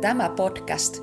Tämä 0.00 0.28
podcast 0.36 1.02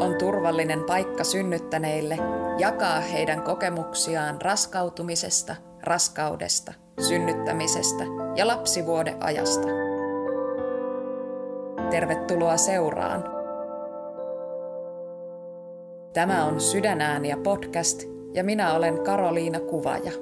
on 0.00 0.14
turvallinen 0.18 0.84
paikka 0.84 1.24
synnyttäneille 1.24 2.18
jakaa 2.58 3.00
heidän 3.00 3.42
kokemuksiaan 3.42 4.40
raskautumisesta, 4.42 5.56
raskaudesta, 5.82 6.72
synnyttämisestä 7.08 8.04
ja 8.36 8.46
lapsivuodeajasta. 8.46 9.68
Tervetuloa 11.90 12.56
seuraan. 12.56 13.24
Tämä 16.12 16.44
on 16.44 16.60
Sydänääniä 16.60 17.36
podcast 17.36 18.02
ja 18.34 18.44
minä 18.44 18.74
olen 18.74 19.04
Karoliina 19.04 19.60
Kuvaja. 19.60 20.12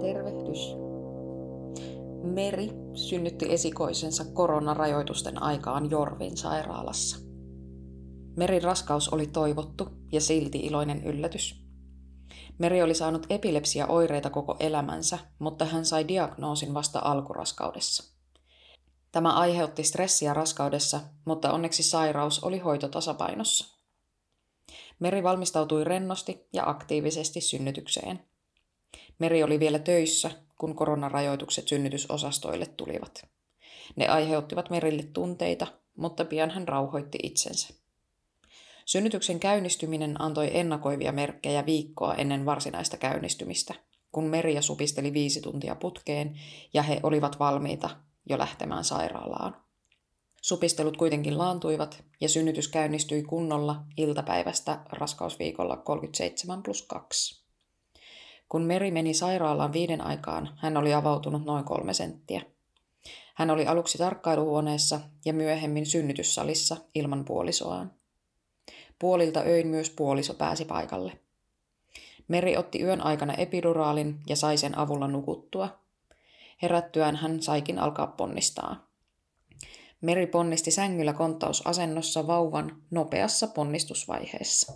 Tervehdys. 0.00 0.76
Meri 2.22 2.83
synnytti 2.94 3.52
esikoisensa 3.52 4.24
koronarajoitusten 4.24 5.42
aikaan 5.42 5.90
Jorvin 5.90 6.36
sairaalassa. 6.36 7.16
Merin 8.36 8.62
raskaus 8.62 9.08
oli 9.08 9.26
toivottu 9.26 9.88
ja 10.12 10.20
silti 10.20 10.58
iloinen 10.58 11.04
yllätys. 11.04 11.64
Meri 12.58 12.82
oli 12.82 12.94
saanut 12.94 13.26
epilepsia-oireita 13.30 14.30
koko 14.30 14.56
elämänsä, 14.60 15.18
mutta 15.38 15.64
hän 15.64 15.84
sai 15.84 16.08
diagnoosin 16.08 16.74
vasta 16.74 17.00
alkuraskaudessa. 17.04 18.14
Tämä 19.12 19.32
aiheutti 19.32 19.82
stressiä 19.82 20.34
raskaudessa, 20.34 21.00
mutta 21.24 21.52
onneksi 21.52 21.82
sairaus 21.82 22.44
oli 22.44 22.58
hoitotasapainossa. 22.58 23.78
Meri 24.98 25.22
valmistautui 25.22 25.84
rennosti 25.84 26.48
ja 26.52 26.62
aktiivisesti 26.66 27.40
synnytykseen. 27.40 28.20
Meri 29.18 29.42
oli 29.42 29.60
vielä 29.60 29.78
töissä, 29.78 30.30
kun 30.58 30.74
koronarajoitukset 30.74 31.68
synnytysosastoille 31.68 32.66
tulivat. 32.66 33.28
Ne 33.96 34.08
aiheuttivat 34.08 34.70
Merille 34.70 35.02
tunteita, 35.02 35.66
mutta 35.96 36.24
pian 36.24 36.50
hän 36.50 36.68
rauhoitti 36.68 37.18
itsensä. 37.22 37.74
Synnytyksen 38.86 39.40
käynnistyminen 39.40 40.20
antoi 40.22 40.56
ennakoivia 40.56 41.12
merkkejä 41.12 41.66
viikkoa 41.66 42.14
ennen 42.14 42.46
varsinaista 42.46 42.96
käynnistymistä, 42.96 43.74
kun 44.12 44.24
Merja 44.24 44.62
supisteli 44.62 45.12
viisi 45.12 45.40
tuntia 45.40 45.74
putkeen 45.74 46.40
ja 46.74 46.82
he 46.82 47.00
olivat 47.02 47.38
valmiita 47.38 47.90
jo 48.28 48.38
lähtemään 48.38 48.84
sairaalaan. 48.84 49.64
Supistelut 50.42 50.96
kuitenkin 50.96 51.38
laantuivat 51.38 52.04
ja 52.20 52.28
synnytys 52.28 52.68
käynnistyi 52.68 53.22
kunnolla 53.22 53.84
iltapäivästä 53.96 54.80
raskausviikolla 54.92 55.76
37 55.76 56.62
plus 56.62 56.82
2. 56.82 57.43
Kun 58.48 58.62
Meri 58.62 58.90
meni 58.90 59.14
sairaalaan 59.14 59.72
viiden 59.72 60.00
aikaan, 60.00 60.50
hän 60.56 60.76
oli 60.76 60.94
avautunut 60.94 61.44
noin 61.44 61.64
kolme 61.64 61.94
senttiä. 61.94 62.42
Hän 63.34 63.50
oli 63.50 63.66
aluksi 63.66 63.98
tarkkailuhuoneessa 63.98 65.00
ja 65.24 65.32
myöhemmin 65.32 65.86
synnytyssalissa 65.86 66.76
ilman 66.94 67.24
puolisoaan. 67.24 67.92
Puolilta 68.98 69.40
öin 69.40 69.66
myös 69.66 69.90
puoliso 69.90 70.34
pääsi 70.34 70.64
paikalle. 70.64 71.20
Meri 72.28 72.56
otti 72.56 72.82
yön 72.82 73.00
aikana 73.00 73.34
epiduraalin 73.34 74.20
ja 74.28 74.36
sai 74.36 74.56
sen 74.56 74.78
avulla 74.78 75.08
nukuttua. 75.08 75.78
Herättyään 76.62 77.16
hän 77.16 77.42
saikin 77.42 77.78
alkaa 77.78 78.06
ponnistaa. 78.06 78.86
Meri 80.00 80.26
ponnisti 80.26 80.70
sängyllä 80.70 81.12
konttausasennossa 81.12 82.26
vauvan 82.26 82.82
nopeassa 82.90 83.46
ponnistusvaiheessa. 83.46 84.72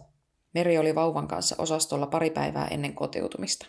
Meri 0.58 0.78
oli 0.78 0.94
vauvan 0.94 1.28
kanssa 1.28 1.56
osastolla 1.58 2.06
pari 2.06 2.30
päivää 2.30 2.68
ennen 2.68 2.94
kotiutumista. 2.94 3.66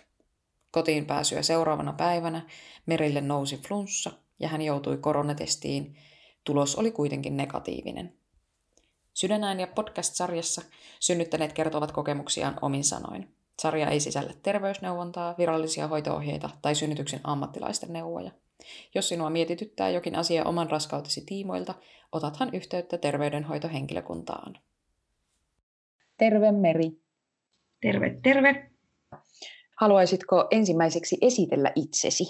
Kotiin 0.72 1.06
pääsyä 1.06 1.42
seuraavana 1.42 1.94
päivänä 1.94 2.42
Merille 2.86 3.22
nousi 3.22 3.58
flunssa 3.58 4.12
ja 4.40 4.48
hän 4.48 4.62
joutui 4.62 4.98
koronatestiin. 4.98 5.96
Tulos 6.44 6.76
oli 6.76 6.92
kuitenkin 6.92 7.38
negatiivinen. 7.38 8.14
Sydänään 9.14 9.60
ja 9.60 9.68
podcast-sarjassa 9.68 10.62
synnyttäneet 11.00 11.54
kertovat 11.54 11.92
kokemuksiaan 11.92 12.60
omin 12.62 12.84
sanoin. 12.84 13.36
Sarja 13.60 13.90
ei 13.90 14.00
sisällä 14.00 14.34
terveysneuvontaa, 14.44 15.36
virallisia 15.38 15.88
hoitoohjeita 15.88 16.50
tai 16.62 16.76
synnytyksen 16.76 17.22
ammattilaisten 17.24 17.94
neuvoja. 17.94 18.32
Jos 18.96 19.10
sinua 19.10 19.30
mietityttää 19.30 19.90
jokin 19.90 20.16
asia 20.16 20.46
oman 20.46 20.70
raskautesi 20.70 21.24
tiimoilta, 21.26 21.74
otathan 22.12 22.50
yhteyttä 22.54 22.98
terveydenhoitohenkilökuntaan. 22.98 24.60
Terve 26.20 26.52
Meri. 26.52 26.92
Terve, 27.82 28.16
terve. 28.24 28.70
Haluaisitko 29.78 30.48
ensimmäiseksi 30.52 31.18
esitellä 31.22 31.72
itsesi? 31.76 32.24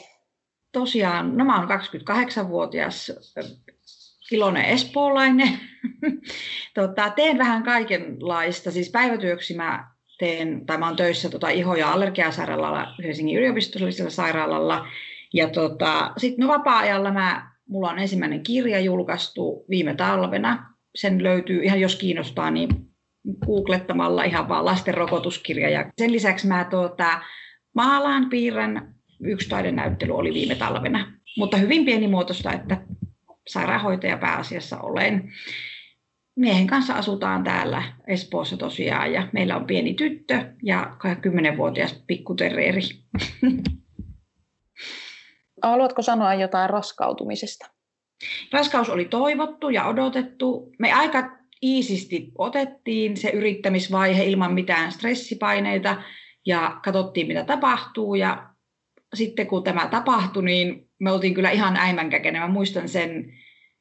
Tosiaan, 0.72 1.38
no 1.38 1.46
mä 1.46 1.60
oon 1.60 1.70
28-vuotias 1.70 3.12
iloinen 4.32 4.66
espoolainen. 4.66 5.60
tota, 6.76 7.10
teen 7.10 7.38
vähän 7.38 7.64
kaikenlaista. 7.64 8.72
Siis 8.72 8.92
päivätyöksi 8.92 9.56
mä 9.56 9.92
teen, 10.20 10.66
tai 10.66 10.78
mä 10.78 10.88
oon 10.88 10.96
töissä 10.96 11.30
tota, 11.30 11.48
iho- 11.48 11.76
ja 11.76 11.92
allergiasairaalalla 11.92 12.96
Helsingin 13.04 13.38
yliopistollisella 13.38 14.10
sairaalalla. 14.10 14.88
Ja 15.34 15.50
tota, 15.50 16.12
sitten 16.18 16.48
no, 16.48 16.54
vapaa-ajalla 16.54 17.12
mä, 17.12 17.52
mulla 17.68 17.90
on 17.90 18.00
ensimmäinen 18.00 18.44
kirja 18.44 18.80
julkaistu 18.80 19.66
viime 19.70 19.96
talvena. 19.96 20.74
Sen 20.96 21.24
löytyy 21.24 21.64
ihan 21.64 21.80
jos 21.80 21.96
kiinnostaa, 21.96 22.52
niin 22.52 22.89
googlettamalla 23.46 24.24
ihan 24.24 24.50
vaan 24.50 24.66
lasten 24.66 24.94
rokotuskirja. 24.94 25.70
Ja 25.70 25.92
sen 25.98 26.12
lisäksi 26.12 26.48
mä 26.48 26.68
tuota, 26.70 27.22
maalaan, 27.76 28.30
piirrän, 28.30 28.96
yksi 29.24 29.50
taidenäyttely 29.50 30.16
oli 30.16 30.34
viime 30.34 30.56
talvena, 30.56 31.14
mutta 31.38 31.58
hyvin 31.58 31.86
pienimuotoista, 31.86 32.54
että 32.54 32.82
sairaanhoitaja 33.48 34.18
pääasiassa 34.18 34.80
olen. 34.80 35.32
Miehen 36.36 36.68
kanssa 36.68 36.94
asutaan 36.94 37.44
täällä 37.44 37.84
Espoossa 38.08 38.58
tosiaan 38.58 39.14
ja 39.14 39.28
meillä 39.34 39.56
on 39.56 39.66
pieni 39.66 39.94
tyttö 39.94 40.54
ja 40.64 40.98
10-vuotias 41.04 42.04
pikkuterreeri. 42.08 42.82
Haluatko 45.64 46.02
sanoa 46.02 46.34
jotain 46.34 46.70
raskautumisesta? 46.70 47.66
Raskaus 48.54 48.90
oli 48.90 49.06
toivottu 49.06 49.70
ja 49.70 49.86
odotettu. 49.86 50.72
Me 50.80 50.94
aika 50.94 51.39
iisisti 51.64 52.32
otettiin 52.38 53.18
se 53.18 53.30
yrittämisvaihe 53.30 54.24
ilman 54.24 54.54
mitään 54.54 54.92
stressipaineita 54.92 56.02
ja 56.46 56.80
katsottiin 56.84 57.28
mitä 57.28 57.44
tapahtuu 57.44 58.16
ja 58.16 58.50
sitten 59.14 59.48
kun 59.48 59.64
tämä 59.64 59.88
tapahtui, 59.88 60.44
niin 60.44 60.90
me 61.00 61.12
oltiin 61.12 61.34
kyllä 61.34 61.52
ihan 61.52 61.78
äimänkäkenä. 61.78 62.40
Mä 62.40 62.48
muistan 62.48 62.90
sen, 62.90 63.34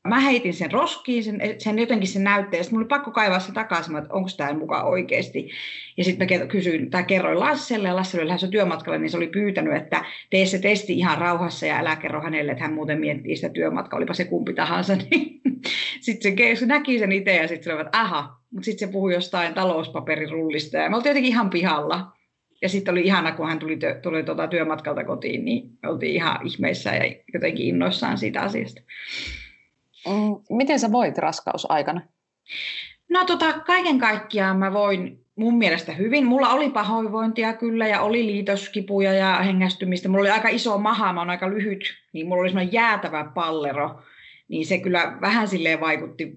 mä 0.09 0.21
heitin 0.21 0.55
sen 0.55 0.73
roskiin, 0.73 1.25
sen, 1.25 1.41
sen 1.59 1.79
jotenkin 1.79 2.09
sen 2.09 2.25
näytteen, 2.25 2.65
sitten 2.65 2.77
mulla 2.77 2.85
oli 2.85 2.89
pakko 2.89 3.11
kaivaa 3.11 3.41
se 3.41 3.53
takaisin, 3.53 3.97
että 3.97 4.15
onko 4.15 4.29
tämä 4.37 4.53
mukaan 4.53 4.87
oikeasti. 4.87 5.51
Ja 5.97 6.05
sitten 6.05 6.29
mä 6.41 6.47
kysyin, 6.47 6.91
tai 6.91 7.05
kerroin 7.05 7.41
Lasselle, 7.41 7.89
ja 7.89 7.97
Lasse 7.97 8.19
oli 8.19 8.27
lähdössä 8.27 8.49
työmatkalle, 8.49 8.99
niin 8.99 9.11
se 9.11 9.17
oli 9.17 9.27
pyytänyt, 9.27 9.77
että 9.77 10.05
tee 10.31 10.47
se 10.47 10.59
testi 10.59 10.99
ihan 10.99 11.19
rauhassa, 11.19 11.67
ja 11.67 11.79
älä 11.79 11.97
kerro 11.97 12.23
hänelle, 12.23 12.53
että 12.53 12.65
hän 12.65 12.75
muuten 12.75 13.01
miettii 13.01 13.37
sitä 13.37 13.49
työmatkaa, 13.49 13.97
olipa 13.97 14.15
se 14.15 14.25
kumpi 14.25 14.55
tahansa. 14.55 14.97
Niin 15.11 15.41
sitten 16.01 16.39
se, 16.39 16.55
se 16.55 16.67
näki 16.67 16.99
sen 16.99 17.13
itse, 17.13 17.37
ja 17.37 17.49
sitten 17.49 17.75
oli, 17.75 17.83
että 17.83 18.01
aha, 18.01 18.39
mutta 18.51 18.65
sitten 18.65 18.89
se 18.89 18.93
puhui 18.93 19.15
jostain 19.15 19.55
talouspaperirullista, 19.55 20.77
ja 20.77 20.91
me 20.91 20.97
oltiin 20.97 21.11
jotenkin 21.11 21.33
ihan 21.33 21.51
pihalla 21.51 22.13
ja 22.63 22.69
sitten 22.69 22.93
oli 22.93 23.01
ihana, 23.01 23.33
kun 23.33 23.49
hän 23.49 23.59
tuli, 23.59 23.79
tuli 24.03 24.23
tuota 24.23 24.47
työmatkalta 24.47 25.05
kotiin, 25.05 25.45
niin 25.45 25.71
oltiin 25.87 26.15
ihan 26.15 26.47
ihmeissä 26.47 26.95
ja 26.95 27.15
jotenkin 27.35 27.67
innoissaan 27.67 28.19
siitä 28.19 28.41
asiasta. 28.41 28.81
Mm, 30.07 30.57
miten 30.57 30.81
sä 30.81 30.93
voit 30.93 31.19
raskausaikana? 31.19 32.01
No 33.09 33.25
tota, 33.25 33.53
kaiken 33.53 33.99
kaikkiaan 33.99 34.57
mä 34.57 34.73
voin 34.73 35.25
mun 35.37 35.59
mielestä 35.59 35.93
hyvin. 35.93 36.27
Mulla 36.27 36.49
oli 36.49 36.71
pahoinvointia 36.71 37.53
kyllä 37.53 37.89
ja 37.89 38.01
oli 38.01 38.27
liitoskipuja 38.27 39.13
ja 39.13 39.37
hengästymistä. 39.37 40.09
Mulla 40.09 40.21
oli 40.21 40.31
aika 40.31 40.49
iso 40.49 40.79
maha, 40.79 41.13
mä 41.13 41.21
oon 41.21 41.31
aika 41.31 41.51
lyhyt, 41.51 41.85
niin 42.13 42.29
mulla 42.29 42.41
oli 42.41 42.49
semmoinen 42.49 42.73
jäätävä 42.73 43.31
pallero. 43.35 44.01
Niin 44.49 44.67
se 44.67 44.79
kyllä 44.79 45.19
vähän 45.21 45.49
silleen 45.49 45.81
vaikutti 45.81 46.33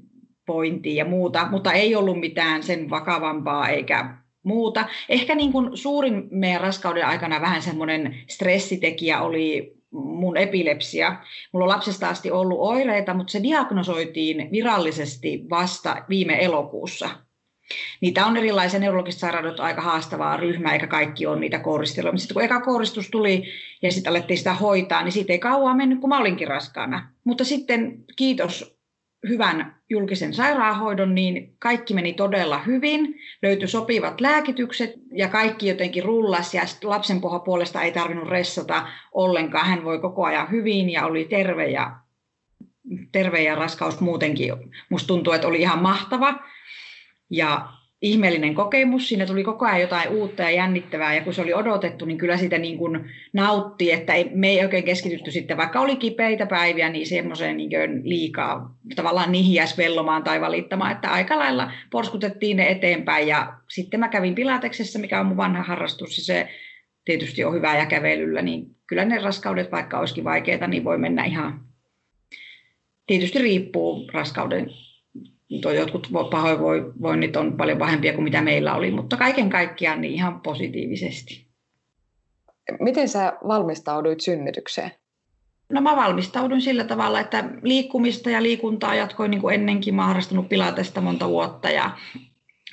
pointiin 0.46 0.96
ja 0.96 1.06
muuta, 1.06 1.48
mutta 1.52 1.74
ei 1.74 1.96
ollut 1.96 2.20
mitään 2.20 2.64
sen 2.64 2.90
vakavampaa 2.90 3.70
eikä 3.70 4.18
muuta. 4.44 4.86
Ehkä 5.10 5.36
niin 5.36 5.52
kuin 5.52 5.78
suurin 5.78 6.28
meidän 6.32 6.62
raskauden 6.62 7.06
aikana 7.06 7.42
vähän 7.42 7.62
semmoinen 7.62 8.16
stressitekijä 8.28 9.22
oli 9.22 9.78
mun 9.92 10.38
epilepsia. 10.38 11.16
Mulla 11.52 11.66
on 11.66 11.70
lapsesta 11.70 12.10
asti 12.10 12.32
ollut 12.32 12.60
oireita, 12.60 13.14
mutta 13.14 13.32
se 13.32 13.44
diagnosoitiin 13.44 14.52
virallisesti 14.52 15.46
vasta 15.50 16.06
viime 16.10 16.44
elokuussa. 16.46 17.10
Niitä 18.02 18.26
on 18.26 18.38
erilaisia 18.38 18.80
neurologiset 18.80 19.20
sairaudet 19.20 19.60
aika 19.60 19.82
haastavaa 19.82 20.38
ryhmää, 20.38 20.74
eikä 20.74 20.88
kaikki 20.88 21.26
ole 21.26 21.40
niitä 21.40 21.60
kouristeluja. 21.60 22.18
Sitten 22.18 22.34
kun 22.34 22.44
eka 22.44 22.62
kouristus 22.62 23.10
tuli 23.10 23.44
ja 23.82 23.92
sitten 23.92 24.10
alettiin 24.10 24.38
sitä 24.38 24.54
hoitaa, 24.54 25.04
niin 25.04 25.12
siitä 25.12 25.34
ei 25.34 25.40
kauan 25.40 25.78
mennyt, 25.78 26.00
kun 26.00 26.10
mä 26.10 26.20
olinkin 26.20 26.48
raskaana. 26.48 27.12
Mutta 27.24 27.44
sitten 27.44 28.04
kiitos 28.16 28.81
hyvän 29.30 29.76
julkisen 29.90 30.34
sairaanhoidon, 30.34 31.16
niin 31.16 31.56
kaikki 31.60 31.94
meni 31.94 32.14
todella 32.14 32.58
hyvin. 32.58 33.16
Löytyi 33.42 33.68
sopivat 33.68 34.22
lääkitykset 34.22 34.94
ja 35.14 35.28
kaikki 35.28 35.68
jotenkin 35.68 36.04
rullas 36.04 36.54
ja 36.54 36.62
lapsen 36.84 37.22
puolesta 37.46 37.82
ei 37.82 37.92
tarvinnut 37.92 38.30
ressata 38.30 38.88
ollenkaan. 39.12 39.68
Hän 39.68 39.84
voi 39.84 40.00
koko 40.00 40.26
ajan 40.26 40.52
hyvin 40.52 40.90
ja 40.90 41.06
oli 41.06 41.26
terve 41.26 41.70
ja 41.70 41.96
terve 43.12 43.44
ja 43.44 43.56
raskaus 43.56 44.00
muutenkin. 44.00 44.54
Musta 44.90 45.08
tuntuu, 45.08 45.34
että 45.34 45.48
oli 45.48 45.62
ihan 45.62 45.82
mahtava. 45.82 46.40
Ja 47.30 47.70
ihmeellinen 48.02 48.56
kokemus. 48.56 49.10
Siinä 49.10 49.26
tuli 49.26 49.44
koko 49.44 49.66
ajan 49.66 49.82
jotain 49.82 50.10
uutta 50.10 50.42
ja 50.42 50.52
jännittävää, 50.52 51.16
ja 51.16 51.22
kun 51.22 51.34
se 51.34 51.42
oli 51.42 51.54
odotettu, 51.54 52.06
niin 52.06 52.18
kyllä 52.18 52.38
sitä 52.38 52.58
niin 52.58 52.78
kuin 52.78 53.10
nautti, 53.34 53.92
että 53.92 54.14
ei, 54.14 54.30
me 54.34 54.50
ei 54.50 54.64
oikein 54.64 54.84
keskitytty 54.84 55.32
sitten, 55.32 55.58
vaikka 55.58 55.80
oli 55.80 55.96
kipeitä 55.96 56.46
päiviä, 56.46 56.90
niin 56.90 57.08
semmoiseen 57.08 57.58
niin 57.58 57.70
liikaa 58.04 58.76
tavallaan 58.96 59.32
niihin 59.32 59.54
jäisi 59.54 59.78
vellomaan 59.78 60.24
tai 60.24 60.42
valittamaan, 60.42 60.92
että 60.92 61.12
aika 61.12 61.40
lailla 61.40 61.72
porskutettiin 61.92 62.58
ne 62.58 62.70
eteenpäin, 62.70 63.28
ja 63.28 63.54
sitten 63.70 64.00
mä 64.00 64.10
kävin 64.10 64.36
Pilateksessa, 64.36 65.00
mikä 65.00 65.20
on 65.20 65.26
mun 65.26 65.38
vanha 65.38 65.64
harrastus, 65.64 66.18
ja 66.18 66.24
se 66.24 66.50
tietysti 67.06 67.44
on 67.44 67.54
hyvää 67.54 67.78
ja 67.78 67.86
kävelyllä, 67.86 68.42
niin 68.42 68.76
kyllä 68.88 69.06
ne 69.06 69.20
raskaudet, 69.20 69.72
vaikka 69.72 70.00
olisikin 70.00 70.24
vaikeita, 70.24 70.68
niin 70.68 70.84
voi 70.84 70.98
mennä 70.98 71.26
ihan, 71.26 71.66
tietysti 73.08 73.40
riippuu 73.40 74.10
raskauden 74.14 74.72
jotkut 75.52 76.10
pahoinvoinnit 76.32 77.36
on 77.36 77.58
paljon 77.58 77.78
pahempia 77.78 78.14
kuin 78.14 78.24
mitä 78.24 78.42
meillä 78.42 78.76
oli, 78.76 78.92
mutta 78.92 79.18
kaiken 79.18 79.50
kaikkiaan 79.50 80.02
niin 80.02 80.14
ihan 80.14 80.42
positiivisesti. 80.42 81.48
Miten 82.80 83.10
sä 83.10 83.34
valmistauduit 83.48 84.20
synnytykseen? 84.20 84.92
No 85.72 85.82
mä 85.82 85.96
valmistauduin 85.96 86.62
sillä 86.62 86.84
tavalla, 86.84 87.20
että 87.20 87.50
liikkumista 87.62 88.30
ja 88.30 88.44
liikuntaa 88.44 88.96
jatkoin 88.96 89.32
niin 89.32 89.42
kuin 89.42 89.56
ennenkin. 89.56 89.96
Mä 89.96 90.08
harrastanut 90.08 90.50
pilatesta 90.50 91.02
monta 91.02 91.30
vuotta 91.30 91.70
ja, 91.70 91.92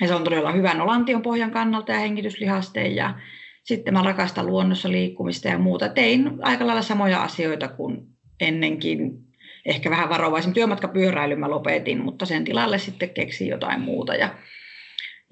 ja 0.01 0.07
se 0.07 0.13
on 0.13 0.23
todella 0.23 0.51
hyvän 0.51 0.81
olantion 0.81 1.21
pohjan 1.21 1.51
kannalta 1.51 1.91
ja 1.91 1.99
hengityslihasteen. 1.99 2.95
Ja 2.95 3.19
sitten 3.63 3.93
mä 3.93 4.01
rakastan 4.01 4.47
luonnossa 4.47 4.91
liikkumista 4.91 5.47
ja 5.47 5.57
muuta. 5.57 5.89
Tein 5.89 6.31
aika 6.41 6.67
lailla 6.67 6.81
samoja 6.81 7.23
asioita 7.23 7.67
kuin 7.67 8.07
ennenkin 8.39 9.28
ehkä 9.69 9.89
vähän 9.89 10.09
varovaisin 10.09 10.53
työmatkapyöräilyn 10.53 11.39
mä 11.39 11.49
lopetin, 11.49 12.03
mutta 12.03 12.25
sen 12.25 12.43
tilalle 12.43 12.77
sitten 12.77 13.09
keksin 13.09 13.47
jotain 13.47 13.81
muuta. 13.81 14.15
Ja, 14.15 14.35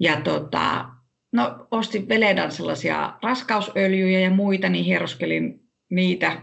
ja 0.00 0.20
tota, 0.20 0.84
no, 1.32 1.66
ostin 1.70 2.08
Veledan 2.08 2.52
sellaisia 2.52 3.12
raskausöljyjä 3.22 4.20
ja 4.20 4.30
muita, 4.30 4.68
niin 4.68 4.84
hieroskelin 4.84 5.60
niitä, 5.90 6.42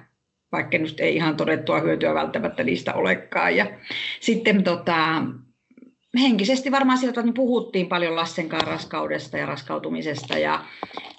vaikka 0.51 0.77
nyt 0.77 0.99
ei 0.99 1.15
ihan 1.15 1.37
todettua 1.37 1.79
hyötyä 1.79 2.13
välttämättä 2.13 2.63
niistä 2.63 2.93
olekaan. 2.93 3.55
Ja 3.55 3.65
sitten 4.19 4.63
tota, 4.63 5.23
henkisesti 6.21 6.71
varmaan 6.71 6.97
sieltä 6.97 7.21
niin 7.21 7.33
puhuttiin 7.33 7.87
paljon 7.87 8.15
Lassen 8.15 8.49
kanssa 8.49 8.71
raskaudesta 8.71 9.37
ja 9.37 9.45
raskautumisesta 9.45 10.37
ja 10.37 10.65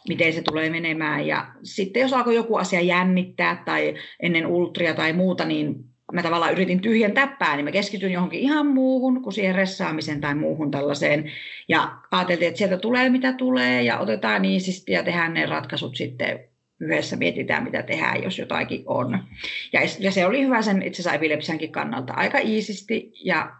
miten 0.08 0.32
se 0.32 0.42
tulee 0.42 0.70
menemään. 0.70 1.26
Ja 1.26 1.46
sitten 1.62 2.00
jos 2.00 2.12
alkoi 2.12 2.34
joku 2.34 2.56
asia 2.56 2.80
jännittää 2.80 3.62
tai 3.64 3.94
ennen 4.20 4.46
ultria 4.46 4.94
tai 4.94 5.12
muuta, 5.12 5.44
niin 5.44 5.95
mä 6.12 6.22
tavallaan 6.22 6.52
yritin 6.52 6.80
tyhjentää 6.80 7.36
pää, 7.38 7.56
niin 7.56 7.64
mä 7.64 7.70
keskityin 7.70 8.12
johonkin 8.12 8.40
ihan 8.40 8.66
muuhun 8.66 9.22
kuin 9.22 9.32
siihen 9.32 9.54
ressaamiseen 9.54 10.20
tai 10.20 10.34
muuhun 10.34 10.70
tällaiseen. 10.70 11.32
Ja 11.68 11.96
ajateltiin, 12.10 12.48
että 12.48 12.58
sieltä 12.58 12.76
tulee 12.76 13.08
mitä 13.08 13.32
tulee 13.32 13.82
ja 13.82 13.98
otetaan 13.98 14.42
niisisti 14.42 14.92
ja 14.92 15.02
tehdään 15.02 15.34
ne 15.34 15.46
ratkaisut 15.46 15.96
sitten 15.96 16.40
yhdessä 16.80 17.16
mietitään, 17.16 17.64
mitä 17.64 17.82
tehdään, 17.82 18.22
jos 18.22 18.38
jotakin 18.38 18.82
on. 18.86 19.24
Ja, 19.72 19.80
ja 19.98 20.12
se 20.12 20.26
oli 20.26 20.44
hyvä 20.44 20.62
sen 20.62 20.82
itse 20.82 21.02
asiassa 21.02 21.16
epilepsiankin 21.16 21.72
kannalta 21.72 22.12
aika 22.12 22.38
iisisti 22.38 23.12
ja 23.24 23.56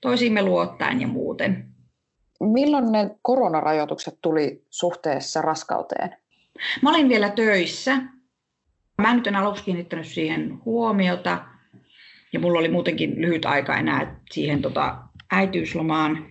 toisiimme 0.00 0.42
luottaen 0.42 1.00
ja 1.00 1.08
muuten. 1.08 1.66
Milloin 2.40 2.92
ne 2.92 3.10
koronarajoitukset 3.22 4.18
tuli 4.22 4.64
suhteessa 4.70 5.42
raskauteen? 5.42 6.16
Mä 6.82 6.90
olin 6.90 7.08
vielä 7.08 7.28
töissä. 7.28 7.96
Mä 8.98 9.10
en 9.10 9.16
nyt 9.16 9.26
en 9.26 9.36
aluksi 9.36 9.64
kiinnittänyt 9.64 10.06
siihen 10.06 10.64
huomiota, 10.64 11.44
ja 12.32 12.40
mulla 12.40 12.58
oli 12.58 12.68
muutenkin 12.68 13.20
lyhyt 13.20 13.44
aika 13.44 13.76
enää 13.76 14.20
siihen 14.30 14.62
tota, 14.62 14.96
äitiyslomaan, 15.32 16.26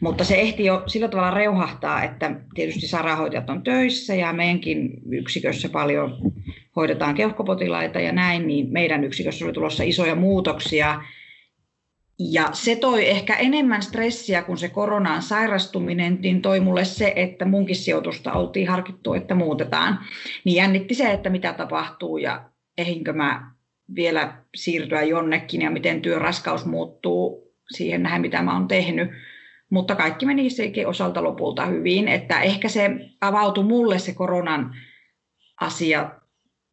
mutta 0.00 0.24
se 0.24 0.40
ehti 0.40 0.64
jo 0.64 0.82
sillä 0.86 1.08
tavalla 1.08 1.30
reuhahtaa, 1.30 2.02
että 2.02 2.40
tietysti 2.54 2.86
sairaanhoitajat 2.86 3.50
on 3.50 3.62
töissä 3.62 4.14
ja 4.14 4.32
meidänkin 4.32 4.90
yksikössä 5.10 5.68
paljon 5.68 6.18
hoidetaan 6.76 7.14
keuhkopotilaita 7.14 8.00
ja 8.00 8.12
näin, 8.12 8.46
niin 8.46 8.72
meidän 8.72 9.04
yksikössä 9.04 9.44
oli 9.44 9.52
tulossa 9.52 9.82
isoja 9.82 10.14
muutoksia. 10.14 11.02
Ja 12.18 12.48
se 12.52 12.76
toi 12.76 13.08
ehkä 13.08 13.34
enemmän 13.34 13.82
stressiä 13.82 14.42
kuin 14.42 14.58
se 14.58 14.68
koronaan 14.68 15.22
sairastuminen, 15.22 16.18
niin 16.20 16.42
toi 16.42 16.60
mulle 16.60 16.84
se, 16.84 17.12
että 17.16 17.44
munkin 17.44 17.76
sijoitusta 17.76 18.32
oltiin 18.32 18.68
harkittu, 18.68 19.14
että 19.14 19.34
muutetaan. 19.34 19.98
Niin 20.44 20.56
jännitti 20.56 20.94
se, 20.94 21.12
että 21.12 21.30
mitä 21.30 21.52
tapahtuu 21.52 22.18
ja 22.18 22.42
ehinkö 22.78 23.12
mä 23.12 23.52
vielä 23.94 24.42
siirtyä 24.54 25.02
jonnekin 25.02 25.62
ja 25.62 25.70
miten 25.70 26.02
työraskaus 26.02 26.66
muuttuu 26.66 27.52
siihen 27.70 28.02
nähdä, 28.02 28.18
mitä 28.18 28.42
mä 28.42 28.52
oon 28.52 28.68
tehnyt. 28.68 29.10
Mutta 29.70 29.96
kaikki 29.96 30.26
meni 30.26 30.50
sekin 30.50 30.86
osalta 30.86 31.24
lopulta 31.24 31.66
hyvin, 31.66 32.08
että 32.08 32.40
ehkä 32.40 32.68
se 32.68 32.90
avautui 33.20 33.64
mulle 33.64 33.98
se 33.98 34.14
koronan 34.14 34.76
asia 35.60 36.10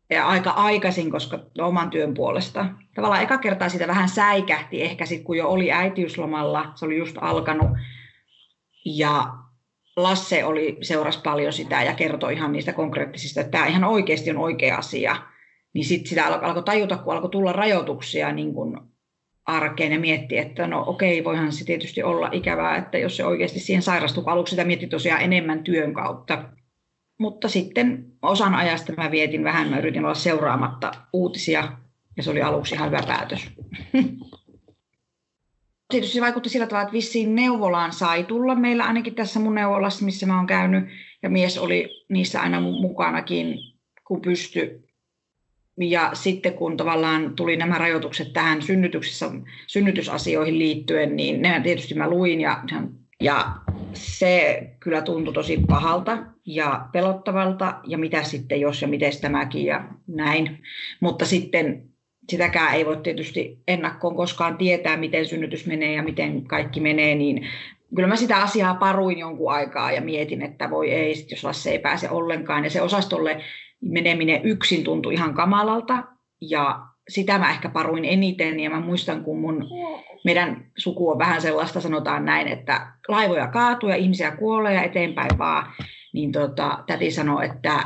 ja 0.09 0.27
aika 0.27 0.49
aikaisin, 0.49 1.11
koska 1.11 1.39
oman 1.59 1.89
työn 1.89 2.13
puolesta. 2.13 2.65
Tavallaan 2.95 3.23
eka 3.23 3.37
kertaa 3.37 3.69
sitä 3.69 3.87
vähän 3.87 4.09
säikähti 4.09 4.81
ehkä 4.81 5.05
sitten, 5.05 5.25
kun 5.25 5.37
jo 5.37 5.49
oli 5.49 5.71
äitiyslomalla, 5.71 6.71
se 6.75 6.85
oli 6.85 6.97
just 6.97 7.17
alkanut. 7.21 7.69
Ja 8.85 9.23
Lasse 9.95 10.45
oli, 10.45 10.77
seurasi 10.81 11.19
paljon 11.23 11.53
sitä 11.53 11.83
ja 11.83 11.93
kertoi 11.93 12.33
ihan 12.33 12.51
niistä 12.51 12.73
konkreettisista, 12.73 13.41
että 13.41 13.51
tämä 13.51 13.67
ihan 13.67 13.83
oikeasti 13.83 14.29
on 14.29 14.37
oikea 14.37 14.77
asia 14.77 15.15
niin 15.73 15.85
sitten 15.85 16.09
sitä 16.09 16.25
alkoi 16.25 16.63
tajuta, 16.63 16.97
kun 16.97 17.13
alkoi 17.13 17.29
tulla 17.29 17.53
rajoituksia 17.53 18.31
niin 18.31 18.53
kuin 18.53 18.77
arkeen 19.45 19.91
ja 19.91 19.99
mietti, 19.99 20.37
että 20.37 20.67
no 20.67 20.83
okei, 20.87 21.23
voihan 21.23 21.51
se 21.51 21.65
tietysti 21.65 22.03
olla 22.03 22.29
ikävää, 22.31 22.77
että 22.77 22.97
jos 22.97 23.17
se 23.17 23.25
oikeasti 23.25 23.59
siihen 23.59 23.81
sairastuu, 23.81 24.23
aluksi 24.25 24.49
sitä 24.49 24.63
mietti 24.63 24.87
tosiaan 24.87 25.21
enemmän 25.21 25.63
työn 25.63 25.93
kautta. 25.93 26.43
Mutta 27.17 27.49
sitten 27.49 28.05
osan 28.21 28.55
ajasta 28.55 28.93
mä 28.97 29.11
vietin 29.11 29.43
vähän, 29.43 29.69
mä 29.69 29.79
yritin 29.79 30.05
olla 30.05 30.15
seuraamatta 30.15 30.91
uutisia, 31.13 31.71
ja 32.17 32.23
se 32.23 32.31
oli 32.31 32.41
aluksi 32.41 32.75
ihan 32.75 32.87
hyvä 32.87 33.03
päätös. 33.07 33.49
Tietysti 35.89 36.13
se 36.13 36.21
vaikutti 36.21 36.49
sillä 36.49 36.67
tavalla, 36.67 36.83
että 36.83 36.93
vissiin 36.93 37.35
neuvolaan 37.35 37.93
sai 37.93 38.23
tulla 38.23 38.55
meillä 38.55 38.83
ainakin 38.83 39.15
tässä 39.15 39.39
mun 39.39 39.55
neuvolassa, 39.55 40.05
missä 40.05 40.25
mä 40.25 40.37
oon 40.37 40.47
käynyt, 40.47 40.83
ja 41.23 41.29
mies 41.29 41.57
oli 41.57 42.05
niissä 42.09 42.41
aina 42.41 42.61
mukanakin, 42.61 43.57
kun 44.07 44.21
pystyi 44.21 44.88
ja 45.79 46.09
sitten 46.13 46.53
kun 46.53 46.77
tavallaan 46.77 47.35
tuli 47.35 47.57
nämä 47.57 47.77
rajoitukset 47.77 48.33
tähän 48.33 48.61
synnytyksessä, 48.61 49.31
synnytysasioihin 49.67 50.59
liittyen, 50.59 51.15
niin 51.15 51.41
ne 51.41 51.61
tietysti 51.63 51.93
mä 51.93 52.09
luin 52.09 52.41
ja, 52.41 52.63
ja 53.21 53.51
se 53.93 54.63
kyllä 54.79 55.01
tuntui 55.01 55.33
tosi 55.33 55.59
pahalta 55.67 56.17
ja 56.45 56.85
pelottavalta 56.91 57.79
ja 57.87 57.97
mitä 57.97 58.23
sitten 58.23 58.61
jos 58.61 58.81
ja 58.81 58.87
miten 58.87 59.11
tämäkin 59.21 59.65
ja 59.65 59.83
näin. 60.07 60.59
Mutta 60.99 61.25
sitten 61.25 61.83
sitäkään 62.29 62.75
ei 62.75 62.85
voi 62.85 62.97
tietysti 62.97 63.59
ennakkoon 63.67 64.15
koskaan 64.15 64.57
tietää, 64.57 64.97
miten 64.97 65.25
synnytys 65.25 65.65
menee 65.65 65.93
ja 65.93 66.03
miten 66.03 66.43
kaikki 66.43 66.79
menee, 66.79 67.15
niin 67.15 67.47
kyllä 67.95 68.07
mä 68.07 68.15
sitä 68.15 68.37
asiaa 68.37 68.75
paruin 68.75 69.19
jonkun 69.19 69.51
aikaa 69.51 69.91
ja 69.91 70.01
mietin, 70.01 70.41
että 70.41 70.69
voi 70.69 70.91
ei, 70.91 71.25
jos 71.31 71.43
Lasse 71.43 71.71
ei 71.71 71.79
pääse 71.79 72.09
ollenkaan. 72.09 72.63
Ja 72.63 72.69
se 72.69 72.81
osastolle 72.81 73.41
meneminen 73.81 74.45
yksin 74.45 74.83
tuntui 74.83 75.13
ihan 75.13 75.33
kamalalta 75.33 76.03
ja 76.41 76.79
sitä 77.09 77.39
mä 77.39 77.49
ehkä 77.49 77.69
paruin 77.69 78.05
eniten 78.05 78.59
ja 78.59 78.69
mä 78.69 78.79
muistan, 78.79 79.23
kun 79.23 79.39
mun, 79.39 79.67
meidän 80.25 80.65
suku 80.77 81.09
on 81.09 81.19
vähän 81.19 81.41
sellaista, 81.41 81.81
sanotaan 81.81 82.25
näin, 82.25 82.47
että 82.47 82.91
laivoja 83.07 83.47
kaatuu 83.47 83.89
ja 83.89 83.95
ihmisiä 83.95 84.31
kuolee 84.31 84.73
ja 84.73 84.83
eteenpäin 84.83 85.37
vaan, 85.37 85.73
niin 86.13 86.31
tota, 86.31 86.83
täti 86.87 87.11
sanoi, 87.11 87.45
että, 87.45 87.83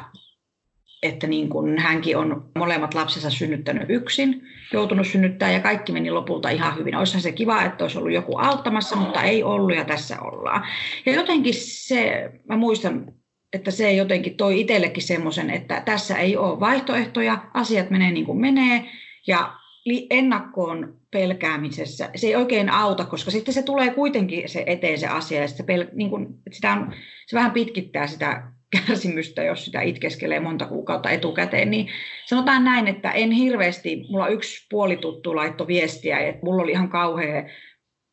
että 1.03 1.27
niin 1.27 1.50
kun 1.50 1.77
hänkin 1.77 2.17
on 2.17 2.51
molemmat 2.55 2.93
lapsensa 2.93 3.29
synnyttänyt 3.29 3.89
yksin, 3.89 4.41
joutunut 4.73 5.07
synnyttää 5.07 5.51
ja 5.51 5.59
kaikki 5.59 5.91
meni 5.91 6.12
lopulta 6.12 6.50
ihan 6.50 6.77
hyvin. 6.77 6.95
Olisihan 6.95 7.21
se 7.21 7.31
kiva, 7.31 7.63
että 7.63 7.83
olisi 7.83 7.97
ollut 7.97 8.13
joku 8.13 8.38
auttamassa, 8.38 8.95
mutta 8.95 9.23
ei 9.23 9.43
ollut 9.43 9.75
ja 9.75 9.85
tässä 9.85 10.21
ollaan. 10.21 10.67
Ja 11.05 11.13
jotenkin 11.13 11.53
se, 11.57 12.31
mä 12.50 12.57
muistan 12.57 13.13
että 13.53 13.72
se 13.72 13.93
jotenkin 13.93 14.38
toi 14.38 14.60
itsellekin 14.60 15.03
semmoisen, 15.03 15.50
että 15.50 15.81
tässä 15.86 16.17
ei 16.17 16.38
ole 16.38 16.60
vaihtoehtoja, 16.60 17.38
asiat 17.53 17.89
menee 17.89 18.12
niin 18.12 18.25
kuin 18.25 18.41
menee 18.41 18.86
ja 19.27 19.53
ennakkoon 20.10 20.98
pelkäämisessä 21.12 22.10
se 22.15 22.27
ei 22.27 22.36
oikein 22.36 22.69
auta, 22.69 23.05
koska 23.05 23.31
sitten 23.31 23.53
se 23.53 23.63
tulee 23.63 23.89
kuitenkin 23.89 24.50
se 24.50 24.63
eteen 24.67 25.00
se 25.00 25.07
asia 25.07 25.41
ja 25.41 25.48
se, 25.48 25.63
pel, 25.63 25.86
niin 25.93 26.10
kuin, 26.10 26.27
sitä 26.51 26.72
on, 26.72 26.93
se 27.27 27.36
vähän 27.36 27.51
pitkittää 27.51 28.07
sitä 28.07 28.43
kärsimystä, 28.72 29.43
jos 29.43 29.65
sitä 29.65 29.81
itkeskelee 29.81 30.39
monta 30.39 30.65
kuukautta 30.65 31.10
etukäteen, 31.10 31.72
niin 31.72 31.88
sanotaan 32.25 32.63
näin, 32.63 32.88
että 32.88 33.12
en 33.12 33.31
hirveästi, 33.31 34.05
mulla 34.10 34.27
yksi 34.27 34.67
puolituttu 34.69 35.36
laitto 35.36 35.67
viestiä, 35.67 36.19
että 36.19 36.45
mulla 36.45 36.63
oli 36.63 36.72
ihan 36.72 36.89
kauhea 36.89 37.43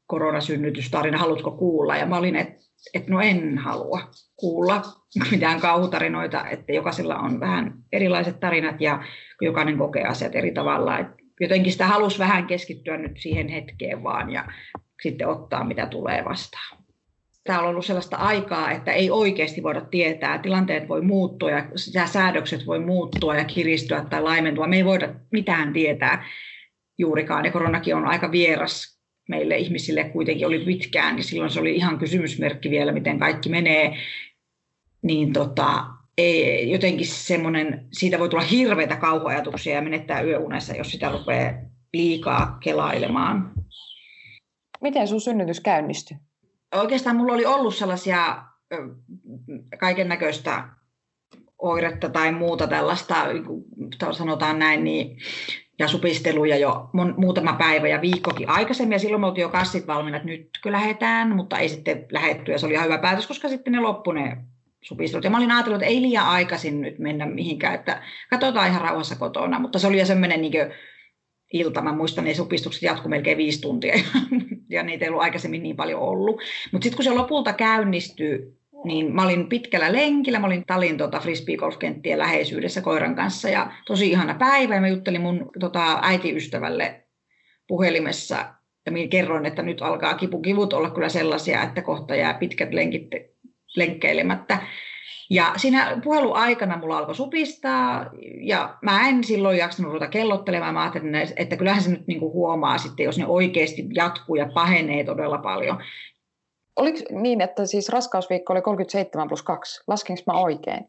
koronasynnytystarina, 0.07 1.19
haluatko 1.19 1.51
kuulla? 1.51 1.97
Ja 1.97 2.07
mä 2.07 2.17
olin, 2.17 2.37
että 2.37 2.70
että 2.95 3.11
no 3.11 3.21
en 3.21 3.59
halua 3.59 4.11
kuulla 4.37 4.83
mitään 5.31 5.61
kauhutarinoita, 5.61 6.47
että 6.47 6.73
jokaisella 6.73 7.17
on 7.17 7.41
vähän 7.41 7.73
erilaiset 7.93 8.41
tarinat 8.41 8.81
ja 8.81 9.03
jokainen 9.41 9.79
kokee 9.79 10.05
asiat 10.05 10.35
eri 10.35 10.53
tavalla. 10.53 10.99
Että 10.99 11.15
jotenkin 11.41 11.73
sitä 11.73 11.87
halusi 11.87 12.19
vähän 12.19 12.47
keskittyä 12.47 12.97
nyt 12.97 13.19
siihen 13.19 13.49
hetkeen 13.49 14.03
vaan 14.03 14.31
ja 14.31 14.45
sitten 15.03 15.29
ottaa 15.29 15.65
mitä 15.65 15.87
tulee 15.87 16.25
vastaan. 16.25 16.81
Tämä 17.45 17.59
on 17.59 17.69
ollut 17.69 17.87
sellaista 17.87 18.17
aikaa, 18.17 18.71
että 18.71 18.93
ei 18.93 19.11
oikeasti 19.11 19.63
voida 19.63 19.81
tietää. 19.81 20.39
Tilanteet 20.39 20.89
voi 20.89 21.03
muuttua 21.03 21.51
ja 21.51 22.07
säädökset 22.07 22.67
voi 22.67 22.79
muuttua 22.79 23.37
ja 23.37 23.45
kiristyä 23.45 24.05
tai 24.11 24.23
laimentua. 24.23 24.67
Me 24.67 24.77
ei 24.77 24.85
voida 24.85 25.15
mitään 25.33 25.73
tietää 25.73 26.25
juurikaan. 26.99 27.45
Ja 27.45 27.53
koronakin 27.53 27.97
on 27.97 28.07
aika 28.07 28.33
vieras 28.33 29.00
meille 29.31 29.57
ihmisille 29.57 30.05
kuitenkin 30.05 30.47
oli 30.47 30.59
pitkään, 30.59 31.17
niin 31.17 31.25
silloin 31.25 31.51
se 31.51 31.61
oli 31.61 31.77
ihan 31.77 31.99
kysymysmerkki 31.99 32.71
vielä, 32.71 32.93
miten 32.93 33.19
kaikki 33.19 33.49
menee. 33.49 33.97
Niin 35.03 35.33
tota, 35.33 35.85
ei, 36.19 36.71
jotenkin 36.71 37.07
semmoinen, 37.07 37.87
siitä 37.93 38.19
voi 38.19 38.29
tulla 38.29 38.43
hirveitä 38.43 38.97
kauhuajatuksia 38.97 39.75
ja 39.75 39.83
menettää 39.83 40.21
yöunessa, 40.23 40.77
jos 40.77 40.91
sitä 40.91 41.09
rupeaa 41.09 41.53
liikaa 41.93 42.59
kelailemaan. 42.65 43.53
Miten 44.81 45.09
sun 45.09 45.21
synnytys 45.21 45.61
käynnistyi? 45.61 46.17
Oikeastaan 46.75 47.17
mulla 47.17 47.33
oli 47.33 47.47
ollut 47.47 47.75
sellaisia 47.75 48.43
kaiken 49.79 50.09
näköistä 50.09 50.69
oiretta 51.59 52.09
tai 52.09 52.33
muuta 52.33 52.67
tällaista, 52.67 53.15
sanotaan 54.13 54.59
näin, 54.59 54.85
niin 54.85 55.19
ja 55.81 55.89
supisteluja 55.89 56.57
jo 56.57 56.91
muutama 57.17 57.53
päivä 57.53 57.89
ja 57.89 58.01
viikkokin 58.01 58.49
aikaisemmin. 58.49 58.93
Ja 58.93 58.99
silloin 58.99 59.21
me 59.21 59.27
oltiin 59.27 59.43
jo 59.43 59.49
kassit 59.49 59.87
valmiina, 59.87 60.17
että 60.17 60.29
nyt 60.29 60.51
kyllä 60.63 60.77
lähdetään, 60.77 61.37
mutta 61.37 61.59
ei 61.59 61.69
sitten 61.69 62.07
lähetty. 62.13 62.53
Ja 62.53 62.59
se 62.59 62.67
oli 62.67 62.75
ihan 62.75 62.87
hyvä 62.87 62.99
päätös, 62.99 63.27
koska 63.27 63.49
sitten 63.49 63.73
ne 63.73 63.81
loppu 63.81 64.13
ne 64.13 64.37
supistelut. 64.83 65.25
Ja 65.25 65.31
mä 65.31 65.37
olin 65.37 65.51
ajatellut, 65.51 65.83
että 65.83 65.93
ei 65.93 66.03
liian 66.03 66.27
aikaisin 66.27 66.81
nyt 66.81 66.99
mennä 66.99 67.27
mihinkään, 67.27 67.75
että 67.75 68.03
katsotaan 68.31 68.69
ihan 68.69 68.83
rauhassa 68.83 69.17
kotona. 69.17 69.59
Mutta 69.59 69.79
se 69.79 69.87
oli 69.87 69.99
jo 69.99 70.07
semmoinen 70.07 70.41
niin 70.41 70.53
ilta. 71.53 71.83
Mä 71.83 71.93
muistan, 71.93 72.25
ne 72.25 72.35
supistukset 72.35 72.83
jatku 72.83 73.09
melkein 73.09 73.39
viisi 73.39 73.61
tuntia 73.61 73.95
ja 74.69 74.83
niitä 74.83 75.05
ei 75.05 75.09
ollut 75.09 75.23
aikaisemmin 75.23 75.63
niin 75.63 75.77
paljon 75.77 76.01
ollut. 76.01 76.43
Mutta 76.73 76.85
sitten 76.85 76.97
kun 76.97 77.05
se 77.05 77.11
lopulta 77.11 77.53
käynnistyi, 77.53 78.60
niin 78.85 79.15
mä 79.15 79.23
olin 79.23 79.49
pitkällä 79.49 79.93
lenkillä, 79.93 80.39
mä 80.39 80.47
olin 80.47 80.65
Talin 80.67 80.97
tota, 80.97 81.21
frisbeegolfkenttien 81.21 82.19
läheisyydessä 82.19 82.81
koiran 82.81 83.17
kanssa 83.17 83.49
ja 83.49 83.73
tosi 83.87 84.11
ihana 84.11 84.35
päivä 84.35 84.75
ja 84.75 84.81
mä 84.81 84.89
juttelin 84.89 85.21
mun 85.21 85.51
tota, 85.61 85.99
äitiystävälle 86.03 87.05
puhelimessa 87.69 88.37
ja 88.87 88.93
minä 88.93 89.09
kerroin, 89.09 89.47
että 89.47 89.63
nyt 89.63 89.83
alkaa 89.83 90.15
kipukivut 90.15 90.73
olla 90.73 90.91
kyllä 90.91 91.09
sellaisia, 91.09 91.63
että 91.63 91.83
kohta 91.83 92.17
jää 92.17 92.35
pitkät 92.35 92.73
lenkit 92.73 93.09
lenkkeilemättä. 93.77 94.59
Ja 95.31 95.53
siinä 95.57 96.01
puheluaikana 96.05 96.79
mulla 96.79 96.99
alkoi 96.99 97.15
supistaa 97.15 98.11
ja 98.41 98.79
mä 98.83 99.09
en 99.09 99.25
silloin 99.25 99.59
jaksanut 99.59 99.93
ruveta 99.93 100.11
kellottelemaan. 100.11 100.75
Mä 100.75 100.83
ajattelin, 100.83 101.15
että 101.37 101.57
kyllähän 101.57 101.83
se 101.83 101.91
nyt 101.91 102.07
niinku 102.07 102.33
huomaa 102.33 102.79
sitten, 102.79 103.05
jos 103.05 103.19
ne 103.19 103.27
oikeasti 103.27 103.87
jatkuu 103.95 104.37
ja 104.37 104.51
pahenee 104.55 105.05
todella 105.05 105.39
paljon. 105.39 105.79
Oliko 106.77 106.99
niin, 107.11 107.41
että 107.41 107.67
siis 107.67 107.89
raskausviikko 107.89 108.53
oli 108.53 108.63
37 108.63 109.29
plus 109.29 109.43
2? 109.43 109.83
Laskinko 109.89 110.23
mä 110.27 110.33
oikein? 110.33 110.85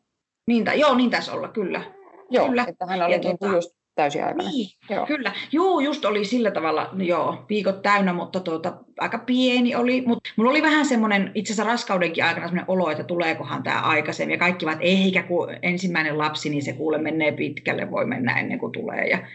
Niin, 0.48 0.66
ta, 0.66 0.74
joo, 0.74 0.96
niin 0.96 1.10
taisi 1.10 1.32
olla, 1.32 1.48
kyllä. 1.48 1.82
Joo, 2.30 2.48
kyllä. 2.48 2.66
että 2.68 2.86
hän 2.86 3.02
oli 3.02 3.18
niin 3.18 3.38
tota, 3.38 3.56
just 3.56 3.72
täysiaikainen. 3.96 4.54
Niin, 4.54 4.70
joo. 4.90 5.06
kyllä. 5.06 5.34
Joo, 5.52 5.80
just 5.80 6.06
oli 6.06 6.26
sillä 6.26 6.52
tavalla, 6.52 6.90
joo, 6.98 7.46
viikot 7.50 7.82
täynnä, 7.82 8.14
mutta 8.14 8.40
tuota, 8.40 8.78
aika 9.00 9.18
pieni 9.18 9.76
oli. 9.76 10.04
Mutta 10.08 10.30
mulla 10.36 10.52
oli 10.52 10.62
vähän 10.62 10.86
semmoinen, 10.86 11.32
itse 11.36 11.54
asiassa 11.54 11.72
raskaudenkin 11.72 12.24
aikana 12.24 12.48
semmoinen 12.48 12.70
olo, 12.70 12.92
että 12.92 13.04
tuleekohan 13.04 13.64
tämä 13.64 13.82
aikaisemmin. 13.82 14.34
Ja 14.34 14.40
kaikki 14.40 14.66
vaan, 14.66 14.74
että 14.74 14.86
eikä 14.86 15.24
kun 15.24 15.48
ensimmäinen 15.62 16.18
lapsi, 16.18 16.50
niin 16.50 16.64
se 16.64 16.74
kuule 16.74 16.98
menee 16.98 17.32
pitkälle, 17.32 17.92
voi 17.92 18.06
mennä 18.06 18.40
ennen 18.40 18.60
kuin 18.60 18.72
tulee. 18.72 19.08
Ja 19.08 19.28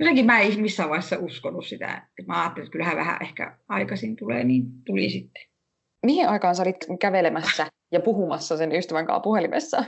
jotenkin 0.00 0.26
mä 0.26 0.40
en 0.40 0.60
missään 0.60 0.88
vaiheessa 0.88 1.18
uskonut 1.18 1.66
sitä. 1.66 2.02
Mä 2.26 2.40
ajattelin, 2.40 2.66
että 2.66 2.72
kyllähän 2.72 2.96
vähän 2.96 3.22
ehkä 3.22 3.56
aikaisin 3.68 4.16
tulee, 4.16 4.44
niin 4.44 4.64
tuli 4.84 5.10
sitten 5.10 5.49
mihin 6.06 6.28
aikaan 6.28 6.54
sä 6.54 6.62
olit 6.62 6.86
kävelemässä 7.00 7.66
ja 7.92 8.00
puhumassa 8.00 8.56
sen 8.56 8.74
ystävän 8.74 9.06
kanssa 9.06 9.20
puhelimessa? 9.20 9.84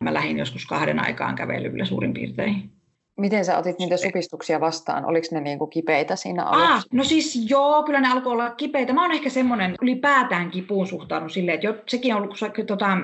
Mä 0.00 0.14
lähdin 0.14 0.38
joskus 0.38 0.66
kahden 0.66 0.98
aikaan 0.98 1.34
kävelyllä 1.34 1.84
suurin 1.84 2.14
piirtein. 2.14 2.70
Miten 3.16 3.44
sä 3.44 3.58
otit 3.58 3.78
niitä 3.78 3.96
supistuksia 3.96 4.60
vastaan? 4.60 5.04
Oliko 5.04 5.26
ne 5.30 5.40
niin 5.40 5.58
kuin 5.58 5.70
kipeitä 5.70 6.16
siinä 6.16 6.44
alussa? 6.44 6.74
Ah, 6.74 6.84
no 6.92 7.04
siis 7.04 7.50
joo, 7.50 7.82
kyllä 7.82 8.00
ne 8.00 8.12
alkoi 8.12 8.32
olla 8.32 8.50
kipeitä. 8.50 8.92
Mä 8.92 9.02
oon 9.02 9.12
ehkä 9.12 9.30
semmoinen 9.30 9.74
ylipäätään 9.82 10.50
kipuun 10.50 10.86
suhtaudun 10.86 11.30
silleen, 11.30 11.54
että 11.54 11.66
jo, 11.66 11.74
sekin 11.88 12.14
on 12.14 12.22
ollut 12.22 12.66
tota, 12.66 12.98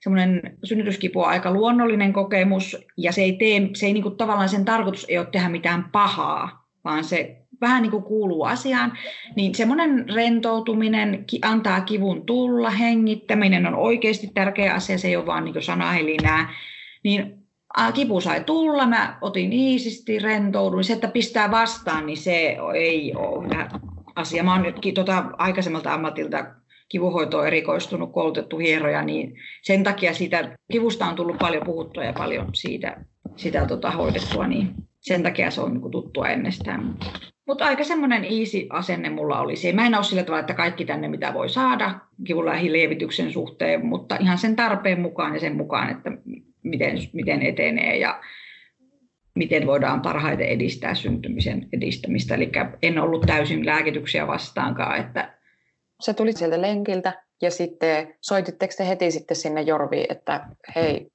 semmoinen 0.00 0.58
synnytyskipu 0.64 1.20
on 1.20 1.28
aika 1.28 1.52
luonnollinen 1.52 2.12
kokemus 2.12 2.76
ja 2.96 3.12
se 3.12 3.22
ei 3.22 3.32
tee, 3.32 3.60
se 3.74 3.86
ei 3.86 3.92
niin 3.92 4.02
kuin, 4.02 4.16
tavallaan 4.16 4.48
sen 4.48 4.64
tarkoitus 4.64 5.06
ei 5.08 5.18
ole 5.18 5.26
tehdä 5.32 5.48
mitään 5.48 5.88
pahaa, 5.92 6.66
vaan 6.84 7.04
se 7.04 7.45
vähän 7.60 7.82
niin 7.82 7.90
kuin 7.90 8.02
kuuluu 8.02 8.44
asiaan, 8.44 8.92
niin 9.36 9.54
semmoinen 9.54 10.06
rentoutuminen 10.14 11.24
antaa 11.42 11.80
kivun 11.80 12.26
tulla, 12.26 12.70
hengittäminen 12.70 13.66
on 13.66 13.74
oikeasti 13.74 14.30
tärkeä 14.34 14.74
asia, 14.74 14.98
se 14.98 15.08
ei 15.08 15.16
ole 15.16 15.26
vaan 15.26 15.44
niin 15.44 15.62
sanahelinää, 15.62 16.54
niin 17.04 17.46
kipu 17.94 18.20
sai 18.20 18.44
tulla, 18.44 18.86
mä 18.86 19.18
otin 19.20 19.52
iisisti, 19.52 20.18
rentouduin, 20.18 20.84
se, 20.84 20.92
että 20.92 21.08
pistää 21.08 21.50
vastaan, 21.50 22.06
niin 22.06 22.16
se 22.16 22.56
ei 22.74 23.14
ole 23.14 23.44
hyvä 23.44 23.68
asia. 24.16 24.42
Mä 24.42 24.52
oon 24.52 24.62
nyt 24.62 24.76
tota, 24.94 25.24
aikaisemmalta 25.38 25.94
ammatilta 25.94 26.46
kivuhoitoon 26.88 27.46
erikoistunut, 27.46 28.12
koulutettu 28.12 28.58
hieroja, 28.58 29.02
niin 29.02 29.34
sen 29.62 29.84
takia 29.84 30.14
siitä 30.14 30.58
kivusta 30.72 31.06
on 31.06 31.14
tullut 31.14 31.38
paljon 31.38 31.62
puhuttua 31.64 32.04
ja 32.04 32.12
paljon 32.12 32.50
siitä, 32.54 32.96
sitä 33.36 33.66
tota, 33.66 33.90
hoidettua, 33.90 34.46
niin 34.46 34.74
sen 35.06 35.22
takia 35.22 35.50
se 35.50 35.60
on 35.60 35.74
niin 35.74 35.90
tuttua 35.90 36.28
ennestään. 36.28 36.94
Mutta 37.46 37.64
aika 37.64 37.84
semmoinen 37.84 38.24
easy 38.24 38.66
asenne 38.70 39.10
mulla 39.10 39.40
oli 39.40 39.56
se. 39.56 39.72
Mä 39.72 39.86
en 39.86 39.94
ole 39.94 40.04
sillä 40.04 40.22
tavalla, 40.22 40.40
että 40.40 40.54
kaikki 40.54 40.84
tänne 40.84 41.08
mitä 41.08 41.34
voi 41.34 41.48
saada 41.48 41.98
lievityksen 42.62 43.32
suhteen, 43.32 43.86
mutta 43.86 44.16
ihan 44.20 44.38
sen 44.38 44.56
tarpeen 44.56 45.00
mukaan 45.00 45.34
ja 45.34 45.40
sen 45.40 45.56
mukaan, 45.56 45.90
että 45.90 46.10
miten, 46.62 46.98
miten 47.12 47.42
etenee 47.42 47.96
ja 47.96 48.20
miten 49.36 49.66
voidaan 49.66 50.02
parhaiten 50.02 50.48
edistää 50.48 50.94
syntymisen 50.94 51.68
edistämistä. 51.72 52.34
Eli 52.34 52.52
en 52.82 52.98
ollut 52.98 53.26
täysin 53.26 53.66
lääkityksiä 53.66 54.26
vastaankaan. 54.26 55.00
Että... 55.00 55.34
Se 56.00 56.14
tuli 56.14 56.32
sieltä 56.32 56.62
lenkiltä 56.62 57.22
ja 57.42 57.50
sitten 57.50 58.14
soititteko 58.20 58.74
te 58.78 58.88
heti 58.88 59.10
sitten 59.10 59.36
sinne 59.36 59.62
Jorviin, 59.62 60.06
että 60.08 60.48
hei, 60.76 61.10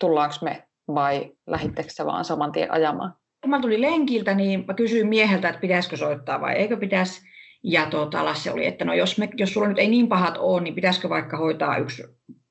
tullaanko 0.00 0.36
me 0.42 0.62
vai 0.88 1.32
lähittekö 1.46 2.06
vaan 2.06 2.24
saman 2.24 2.52
tien 2.52 2.72
ajamaan? 2.72 3.14
Kun 3.44 3.50
mä 3.50 3.60
tulin 3.60 3.80
lenkiltä, 3.80 4.34
niin 4.34 4.64
mä 4.68 4.74
kysyin 4.74 5.06
mieheltä, 5.06 5.48
että 5.48 5.60
pitäisikö 5.60 5.96
soittaa 5.96 6.40
vai 6.40 6.54
eikö 6.54 6.76
pitäisi. 6.76 7.22
Ja 7.62 7.86
tuota, 7.86 8.24
Lasse 8.24 8.50
oli, 8.50 8.66
että 8.66 8.84
no 8.84 8.94
jos, 8.94 9.18
me, 9.18 9.28
jos 9.36 9.52
sulla 9.52 9.68
nyt 9.68 9.78
ei 9.78 9.88
niin 9.88 10.08
pahat 10.08 10.36
ole, 10.38 10.62
niin 10.62 10.74
pitäisikö 10.74 11.08
vaikka 11.08 11.36
hoitaa 11.36 11.76
yksi 11.76 12.02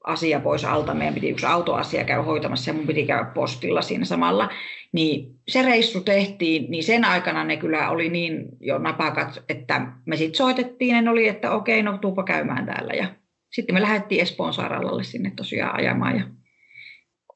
asia 0.03 0.39
pois 0.39 0.65
alta. 0.65 0.93
Meidän 0.93 1.13
piti 1.13 1.29
yksi 1.29 1.45
autoasia 1.45 2.03
käydä 2.03 2.21
hoitamassa 2.23 2.69
ja 2.69 2.73
mun 2.73 2.87
piti 2.87 3.05
käydä 3.05 3.23
postilla 3.23 3.81
siinä 3.81 4.05
samalla. 4.05 4.49
Niin 4.91 5.35
se 5.47 5.61
reissu 5.61 6.01
tehtiin, 6.01 6.71
niin 6.71 6.83
sen 6.83 7.05
aikana 7.05 7.43
ne 7.43 7.57
kyllä 7.57 7.89
oli 7.89 8.09
niin 8.09 8.45
jo 8.59 8.77
napakat, 8.77 9.43
että 9.49 9.87
me 10.05 10.17
sitten 10.17 10.37
soitettiin, 10.37 11.03
ne 11.03 11.09
oli, 11.09 11.27
että 11.27 11.51
okei, 11.51 11.83
no 11.83 11.97
tuupa 11.97 12.23
käymään 12.23 12.65
täällä. 12.65 12.93
Ja 12.93 13.07
sitten 13.51 13.75
me 13.75 13.81
lähdettiin 13.81 14.21
Espoon 14.21 14.53
sairaalalle 14.53 15.03
sinne 15.03 15.31
tosiaan 15.35 15.75
ajamaan 15.75 16.15
ja 16.15 16.23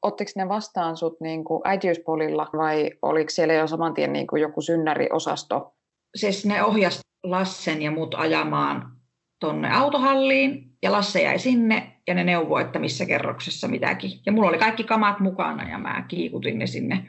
ottiko 0.02 0.30
ne 0.36 0.48
vastaan 0.48 0.96
sut 0.96 1.20
niin 1.20 1.44
kuin 1.44 1.62
äitiyspolilla 1.64 2.50
vai 2.56 2.90
oliko 3.02 3.30
siellä 3.30 3.54
jo 3.54 3.66
saman 3.66 3.94
tien 3.94 4.12
niin 4.12 4.26
kuin 4.26 4.42
joku 4.42 4.60
synnäriosasto? 4.60 5.74
Siis 6.14 6.46
ne 6.46 6.64
ohjas 6.64 7.00
Lassen 7.24 7.82
ja 7.82 7.90
mut 7.90 8.14
ajamaan 8.14 8.92
tonne 9.40 9.70
autohalliin 9.72 10.76
ja 10.82 10.92
Lasse 10.92 11.22
jäi 11.22 11.38
sinne 11.38 11.92
ja 12.06 12.14
ne 12.14 12.24
neuvoi, 12.24 12.62
että 12.62 12.78
missä 12.78 13.06
kerroksessa 13.06 13.68
mitäkin. 13.68 14.10
Ja 14.26 14.32
mulla 14.32 14.48
oli 14.48 14.58
kaikki 14.58 14.84
kamat 14.84 15.20
mukana 15.20 15.70
ja 15.70 15.78
mä 15.78 16.04
kiikutin 16.08 16.58
ne 16.58 16.66
sinne. 16.66 17.06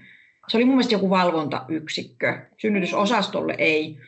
Se 0.47 0.57
oli 0.57 0.65
mun 0.65 0.75
mielestä 0.75 0.95
joku 0.95 1.09
valvontayksikkö. 1.09 2.45
Synnytysosastolle 2.57 3.55
ei 3.57 3.99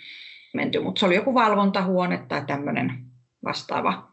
menty, 0.53 0.79
mutta 0.79 0.99
se 0.99 1.05
oli 1.05 1.15
joku 1.15 1.33
valvontahuone 1.33 2.25
tai 2.27 2.45
tämmöinen 2.47 3.05
vastaava 3.45 4.10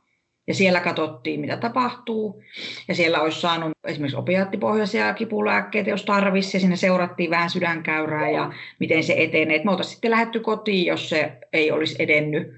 ja 0.49 0.55
siellä 0.55 0.81
katsottiin, 0.81 1.41
mitä 1.41 1.57
tapahtuu. 1.57 2.43
Ja 2.89 2.95
siellä 2.95 3.21
olisi 3.21 3.41
saanut 3.41 3.73
esimerkiksi 3.85 4.17
opiaattipohjaisia 4.17 5.15
kipulääkkeitä, 5.15 5.91
jos 5.91 6.05
tarvisi. 6.05 6.57
Ja 6.57 6.61
sinne 6.61 6.77
seurattiin 6.77 7.31
vähän 7.31 7.51
sydänkäyrää 7.51 8.31
ja 8.31 8.53
miten 8.81 9.05
se 9.05 9.15
etenee. 9.17 9.57
Et 9.57 9.65
me 9.65 9.71
oltaisiin 9.71 9.93
sitten 9.93 10.11
lähdetty 10.11 10.41
kotiin, 10.41 10.87
jos 10.87 11.09
se 11.09 11.33
ei 11.53 11.73
olisi 11.73 11.97
edennyt. 11.99 12.49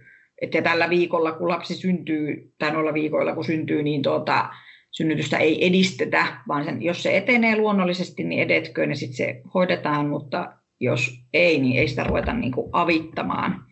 Että 0.42 0.62
tällä 0.62 0.90
viikolla, 0.90 1.32
kun 1.32 1.48
lapsi 1.48 1.74
syntyy, 1.74 2.52
tai 2.58 2.72
noilla 2.72 2.94
viikoilla, 2.94 3.34
kun 3.34 3.44
syntyy, 3.44 3.82
niin 3.82 4.02
tuota, 4.02 4.48
synnytystä 4.90 5.38
ei 5.38 5.66
edistetä, 5.66 6.26
vaan 6.48 6.64
sen, 6.64 6.82
jos 6.82 7.02
se 7.02 7.16
etenee 7.16 7.56
luonnollisesti, 7.56 8.24
niin 8.24 8.42
edetköön 8.42 8.90
ja 8.90 8.96
sitten 8.96 9.16
se 9.16 9.40
hoidetaan, 9.54 10.06
mutta 10.06 10.52
jos 10.80 11.20
ei, 11.32 11.58
niin 11.58 11.78
ei 11.78 11.88
sitä 11.88 12.04
ruveta 12.04 12.32
niin 12.32 12.52
kuin 12.52 12.70
avittamaan, 12.72 13.64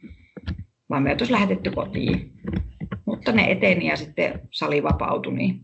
vaan 0.90 1.02
me 1.02 1.10
oltaisiin 1.10 1.34
lähetetty 1.34 1.70
kotiin 1.70 2.32
mutta 3.18 3.32
ne 3.32 3.50
eteni 3.50 3.86
ja 3.86 3.96
sitten 3.96 4.40
sali 4.50 4.82
vapautui, 4.82 5.34
niin 5.34 5.60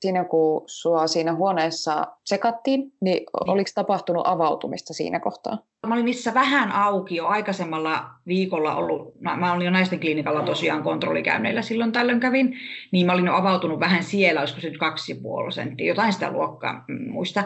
Siinä 0.00 0.24
kun 0.24 0.62
sua 0.66 1.06
siinä 1.06 1.34
huoneessa 1.34 2.06
sekattiin, 2.24 2.92
niin 3.00 3.20
oliko 3.46 3.70
tapahtunut 3.74 4.26
avautumista 4.26 4.94
siinä 4.94 5.20
kohtaa? 5.20 5.58
Mä 5.86 5.94
olin 5.94 6.04
missä 6.04 6.34
vähän 6.34 6.72
auki 6.72 7.16
jo 7.16 7.26
aikaisemmalla 7.26 8.10
viikolla 8.26 8.74
ollut, 8.74 9.20
mä 9.20 9.52
olin 9.52 9.64
jo 9.64 9.70
naisten 9.70 10.00
klinikalla 10.00 10.42
tosiaan 10.42 10.82
kontrollikäynneillä 10.82 11.62
silloin 11.62 11.92
tällöin 11.92 12.20
kävin, 12.20 12.58
niin 12.92 13.06
mä 13.06 13.12
olin 13.12 13.26
jo 13.26 13.34
avautunut 13.34 13.80
vähän 13.80 14.02
siellä, 14.02 14.40
olisiko 14.40 14.60
se 14.60 14.68
nyt 14.68 14.78
kaksi 14.78 15.20
senttiä, 15.54 15.86
jotain 15.86 16.12
sitä 16.12 16.30
luokkaa 16.32 16.84
muista. 17.10 17.44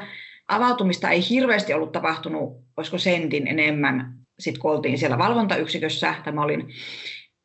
Avautumista 0.49 1.11
ei 1.11 1.21
hirveästi 1.31 1.75
ollut 1.75 1.93
tapahtunut, 1.93 2.53
olisiko 2.77 2.99
sentin 2.99 3.47
enemmän, 3.47 4.15
sitten 4.39 4.61
kun 4.63 4.71
oltiin 4.71 4.99
siellä 4.99 5.19
valvontayksikössä, 5.19 6.15
tämä 6.25 6.43
olin 6.43 6.69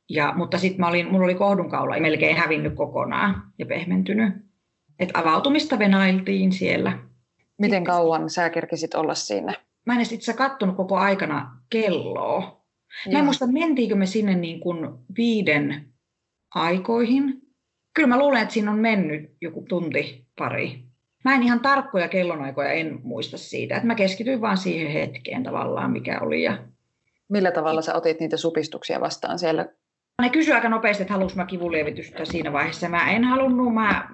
ja, 0.09 0.33
mutta 0.35 0.57
sitten 0.57 0.85
olin, 0.85 1.11
mulla 1.11 1.25
oli 1.25 1.35
kohdunkaula 1.35 1.99
melkein 1.99 2.37
hävinnyt 2.37 2.75
kokonaan 2.75 3.43
ja 3.59 3.65
pehmentynyt. 3.65 4.33
Et 4.99 5.09
avautumista 5.13 5.79
venailtiin 5.79 6.51
siellä. 6.51 6.99
Miten 7.57 7.83
kauan 7.83 8.29
sä 8.29 8.49
kerkisit 8.49 8.93
olla 8.93 9.15
siinä? 9.15 9.53
Mä 9.85 9.95
en 9.95 10.01
itse 10.13 10.33
kattonut 10.33 10.75
koko 10.75 10.97
aikana 10.97 11.57
kelloa. 11.69 12.65
Mä 13.11 13.19
en 13.19 13.25
muista, 13.25 13.47
mentiinkö 13.47 13.95
me 13.95 14.05
sinne 14.05 14.35
niin 14.35 14.59
kuin 14.59 14.89
viiden 15.17 15.87
aikoihin. 16.55 17.41
Kyllä 17.93 18.07
mä 18.07 18.19
luulen, 18.19 18.41
että 18.41 18.53
siinä 18.53 18.71
on 18.71 18.79
mennyt 18.79 19.35
joku 19.41 19.65
tunti 19.69 20.25
pari. 20.37 20.83
Mä 21.23 21.35
en 21.35 21.43
ihan 21.43 21.59
tarkkoja 21.59 22.07
kellonaikoja 22.07 22.71
en 22.71 22.99
muista 23.03 23.37
siitä. 23.37 23.75
Että 23.75 23.87
mä 23.87 23.95
keskityin 23.95 24.41
vaan 24.41 24.57
siihen 24.57 24.91
hetkeen 24.91 25.43
tavallaan, 25.43 25.91
mikä 25.91 26.19
oli. 26.19 26.43
Ja... 26.43 26.57
Millä 27.29 27.51
tavalla 27.51 27.81
sä 27.81 27.95
otit 27.95 28.19
niitä 28.19 28.37
supistuksia 28.37 29.01
vastaan 29.01 29.39
siellä 29.39 29.65
ne 30.21 30.29
kysyi 30.29 30.53
aika 30.53 30.69
nopeasti, 30.69 31.03
että 31.03 31.13
haluaisin 31.13 31.37
mä 31.37 31.45
kivunlievitystä 31.45 32.25
siinä 32.25 32.53
vaiheessa. 32.53 32.89
Mä 32.89 33.11
en 33.11 33.23
halunnut, 33.23 33.73
mä, 33.73 34.09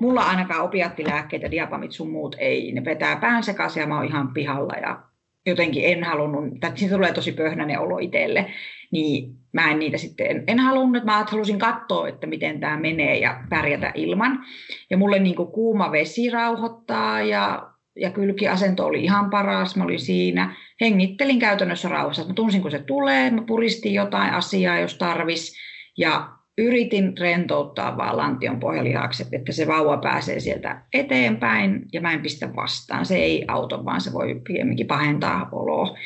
mulla 0.00 0.22
ainakaan 0.22 0.64
opiattilääkkeitä, 0.64 1.50
diapamit 1.50 1.92
sun 1.92 2.10
muut 2.10 2.36
ei, 2.38 2.72
ne 2.72 2.84
vetää 2.84 3.16
pään 3.16 3.42
sekaisin 3.42 3.80
ja 3.80 3.86
mä 3.86 3.96
oon 3.96 4.04
ihan 4.04 4.34
pihalla 4.34 4.74
ja 4.82 5.02
jotenkin 5.46 5.84
en 5.84 6.04
halunnut, 6.04 6.60
tai 6.60 6.72
siitä 6.74 6.94
tulee 6.94 7.12
tosi 7.12 7.32
pöhnäinen 7.32 7.80
olo 7.80 7.98
itselle, 7.98 8.50
niin 8.90 9.34
mä 9.52 9.70
en 9.70 9.78
niitä 9.78 9.98
sitten, 9.98 10.26
en, 10.26 10.44
en 10.46 10.58
halunnut, 10.58 11.04
mä 11.04 11.24
halusin 11.30 11.58
katsoa, 11.58 12.08
että 12.08 12.26
miten 12.26 12.60
tämä 12.60 12.76
menee 12.76 13.18
ja 13.18 13.44
pärjätä 13.48 13.92
ilman. 13.94 14.44
Ja 14.90 14.96
mulle 14.96 15.18
niin 15.18 15.36
kuuma 15.36 15.92
vesi 15.92 16.30
rauhoittaa 16.30 17.22
ja, 17.22 17.70
ja 18.00 18.10
kylkiasento 18.10 18.86
oli 18.86 19.04
ihan 19.04 19.30
paras, 19.30 19.76
mä 19.76 19.84
olin 19.84 20.00
siinä 20.00 20.56
hengittelin 20.80 21.38
käytännössä 21.38 21.88
rauhassa. 21.88 22.24
Mä 22.24 22.34
tunsin, 22.34 22.62
kun 22.62 22.70
se 22.70 22.78
tulee, 22.78 23.30
mä 23.30 23.42
puristin 23.42 23.94
jotain 23.94 24.32
asiaa, 24.32 24.78
jos 24.78 24.94
tarvis, 24.98 25.56
ja 25.98 26.28
yritin 26.58 27.18
rentouttaa 27.18 27.96
vaan 27.96 28.16
lantion 28.16 28.60
pohjalihakset, 28.60 29.28
että 29.32 29.52
se 29.52 29.66
vauva 29.66 29.96
pääsee 29.96 30.40
sieltä 30.40 30.82
eteenpäin 30.92 31.86
ja 31.92 32.00
mä 32.00 32.12
en 32.12 32.22
pistä 32.22 32.56
vastaan. 32.56 33.06
Se 33.06 33.16
ei 33.16 33.44
auta, 33.48 33.84
vaan 33.84 34.00
se 34.00 34.12
voi 34.12 34.40
pikemminkin 34.46 34.86
pahentaa 34.86 35.48
oloa. 35.52 35.96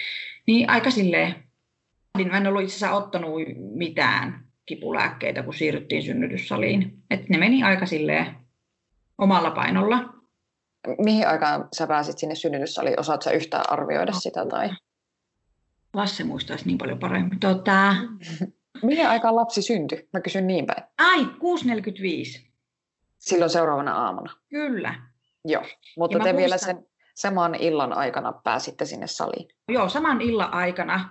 Niin 0.47 0.71
aika 0.71 0.91
silleen, 0.91 1.35
mä 2.31 2.37
en 2.37 2.47
ollut 2.47 2.63
itse 2.63 2.77
asiassa 2.77 2.97
ottanut 2.97 3.41
mitään 3.75 4.45
kipulääkkeitä, 4.67 5.43
kun 5.43 5.55
siirryttiin 5.55 6.03
synnytyssaliin. 6.03 6.93
Et 7.11 7.29
ne 7.29 7.39
meni 7.39 7.63
aika 7.63 7.87
silleen 7.87 8.27
omalla 9.19 9.51
painolla 9.51 10.22
mihin 10.99 11.29
aikaan 11.29 11.69
sä 11.73 11.87
pääsit 11.87 12.19
sinne 12.19 12.35
synnytyssaliin? 12.35 13.01
Osaatko 13.01 13.23
sä 13.23 13.31
yhtään 13.31 13.71
arvioida 13.71 14.13
sitä? 14.13 14.47
Tai? 14.47 14.71
Lasse 15.95 16.25
muistaisi 16.25 16.67
niin 16.67 16.79
paljon 16.79 16.99
paremmin. 16.99 17.41
Tota... 17.41 17.95
Mihin 18.83 19.09
aikaan 19.09 19.37
lapsi 19.37 19.63
syntyi? 19.63 20.09
Mä 20.13 20.21
kysyn 20.21 20.47
niin 20.47 20.67
päin. 20.67 20.83
Ai, 20.99 21.25
6.45. 21.25 22.47
Silloin 23.19 23.51
seuraavana 23.51 23.95
aamuna? 23.95 24.33
Kyllä. 24.49 24.95
Joo, 25.45 25.63
mutta 25.99 26.19
te 26.19 26.23
muistan... 26.23 26.37
vielä 26.37 26.59
sen 26.59 26.87
saman 27.15 27.55
illan 27.55 27.93
aikana 27.93 28.33
pääsitte 28.33 28.85
sinne 28.85 29.07
saliin? 29.07 29.49
Joo, 29.69 29.89
saman 29.89 30.21
illan 30.21 30.55
aikana 30.55 31.11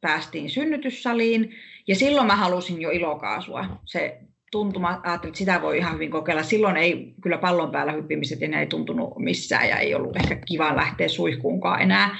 päästiin 0.00 0.50
synnytyssaliin 0.50 1.54
ja 1.88 1.96
silloin 1.96 2.26
mä 2.26 2.36
halusin 2.36 2.80
jo 2.80 2.90
ilokaasua. 2.90 3.64
Se 3.84 4.20
tuntuma, 4.50 5.00
ajattelin, 5.02 5.30
että 5.30 5.38
sitä 5.38 5.62
voi 5.62 5.78
ihan 5.78 5.94
hyvin 5.94 6.10
kokeilla. 6.10 6.42
Silloin 6.42 6.76
ei 6.76 7.14
kyllä 7.22 7.38
pallon 7.38 7.70
päällä 7.70 7.92
hyppimiset 7.92 8.42
enää 8.42 8.60
ei 8.60 8.66
tuntunut 8.66 9.18
missään 9.18 9.68
ja 9.68 9.76
ei 9.76 9.94
ollut 9.94 10.16
ehkä 10.16 10.38
kiva 10.46 10.76
lähteä 10.76 11.08
suihkuunkaan 11.08 11.82
enää. 11.82 12.16